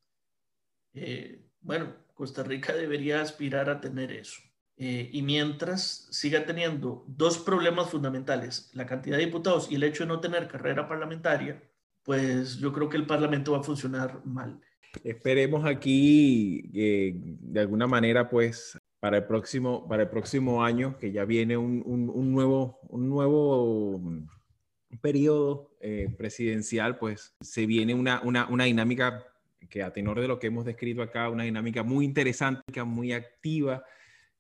Eh, 0.94 1.44
bueno, 1.61 1.94
Costa 2.14 2.42
Rica 2.42 2.74
debería 2.74 3.20
aspirar 3.20 3.68
a 3.70 3.81
tener 3.81 4.12
eso. 4.12 4.40
Eh, 4.76 5.11
y 5.12 5.22
mientras 5.22 6.07
siga 6.11 6.46
teniendo 6.46 7.04
dos 7.09 7.38
problemas 7.38 7.90
fundamentales, 7.90 8.70
la 8.74 8.87
cantidad 8.87 9.16
de 9.16 9.26
diputados 9.26 9.70
y 9.70 9.74
el 9.74 9.83
hecho 9.83 10.04
de 10.04 10.09
no 10.09 10.20
tener 10.20 10.46
carrera 10.46 10.88
parlamentaria, 10.88 11.61
pues 12.08 12.56
yo 12.56 12.72
creo 12.72 12.88
que 12.88 12.96
el 12.96 13.04
Parlamento 13.04 13.52
va 13.52 13.58
a 13.58 13.62
funcionar 13.62 14.24
mal. 14.24 14.58
Esperemos 15.04 15.66
aquí 15.66 16.70
que 16.72 17.12
de 17.14 17.60
alguna 17.60 17.86
manera, 17.86 18.30
pues 18.30 18.78
para 18.98 19.18
el 19.18 19.26
próximo, 19.26 19.86
para 19.86 20.04
el 20.04 20.08
próximo 20.08 20.64
año, 20.64 20.96
que 20.96 21.12
ya 21.12 21.26
viene 21.26 21.58
un, 21.58 21.82
un, 21.84 22.32
nuevo, 22.32 22.78
un 22.88 23.10
nuevo 23.10 24.00
periodo 25.02 25.76
eh, 25.82 26.08
presidencial, 26.16 26.96
pues 26.96 27.36
se 27.42 27.66
viene 27.66 27.92
una, 27.92 28.22
una, 28.22 28.48
una 28.48 28.64
dinámica 28.64 29.26
que 29.68 29.82
a 29.82 29.92
tenor 29.92 30.18
de 30.18 30.28
lo 30.28 30.38
que 30.38 30.46
hemos 30.46 30.64
descrito 30.64 31.02
acá, 31.02 31.28
una 31.28 31.44
dinámica 31.44 31.82
muy 31.82 32.06
interesante, 32.06 32.82
muy 32.84 33.12
activa 33.12 33.84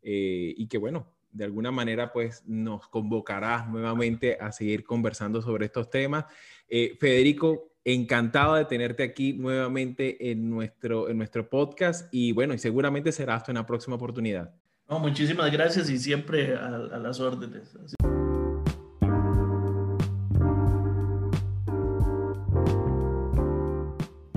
eh, 0.00 0.54
y 0.56 0.68
que 0.68 0.78
bueno, 0.78 1.17
de 1.30 1.44
alguna 1.44 1.70
manera 1.70 2.12
pues 2.12 2.42
nos 2.46 2.88
convocará 2.88 3.66
nuevamente 3.66 4.38
a 4.40 4.52
seguir 4.52 4.84
conversando 4.84 5.42
sobre 5.42 5.66
estos 5.66 5.90
temas. 5.90 6.24
Eh, 6.68 6.96
Federico, 6.98 7.72
encantado 7.84 8.54
de 8.54 8.64
tenerte 8.64 9.02
aquí 9.02 9.32
nuevamente 9.32 10.30
en 10.30 10.50
nuestro, 10.50 11.08
en 11.08 11.18
nuestro 11.18 11.48
podcast 11.48 12.08
y 12.12 12.32
bueno, 12.32 12.54
y 12.54 12.58
seguramente 12.58 13.12
será 13.12 13.36
hasta 13.36 13.52
una 13.52 13.66
próxima 13.66 13.96
oportunidad. 13.96 14.54
No, 14.88 14.98
muchísimas 14.98 15.52
gracias 15.52 15.90
y 15.90 15.98
siempre 15.98 16.54
a, 16.54 16.66
a 16.66 16.98
las 16.98 17.20
órdenes. 17.20 17.76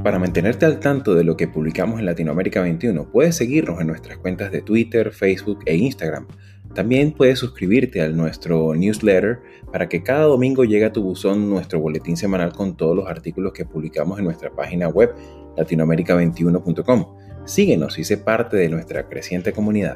Para 0.03 0.17
mantenerte 0.17 0.65
al 0.65 0.79
tanto 0.79 1.13
de 1.13 1.23
lo 1.23 1.37
que 1.37 1.47
publicamos 1.47 1.99
en 1.99 2.07
Latinoamérica 2.07 2.61
21, 2.61 3.11
puedes 3.11 3.35
seguirnos 3.35 3.79
en 3.79 3.87
nuestras 3.87 4.17
cuentas 4.17 4.51
de 4.51 4.61
Twitter, 4.63 5.11
Facebook 5.11 5.59
e 5.67 5.75
Instagram. 5.75 6.25
También 6.73 7.11
puedes 7.11 7.39
suscribirte 7.39 8.01
a 8.01 8.07
nuestro 8.09 8.73
newsletter 8.73 9.39
para 9.71 9.89
que 9.89 10.03
cada 10.03 10.23
domingo 10.23 10.63
llegue 10.63 10.85
a 10.85 10.93
tu 10.93 11.03
buzón 11.03 11.49
nuestro 11.49 11.79
boletín 11.79 12.15
semanal 12.17 12.53
con 12.53 12.75
todos 12.75 12.95
los 12.95 13.07
artículos 13.07 13.53
que 13.53 13.65
publicamos 13.65 14.19
en 14.19 14.25
nuestra 14.25 14.49
página 14.51 14.87
web 14.87 15.13
latinoamerica21.com. 15.57 17.05
Síguenos 17.45 17.97
y 17.99 18.03
sé 18.03 18.17
parte 18.17 18.57
de 18.57 18.69
nuestra 18.69 19.09
creciente 19.09 19.51
comunidad. 19.51 19.95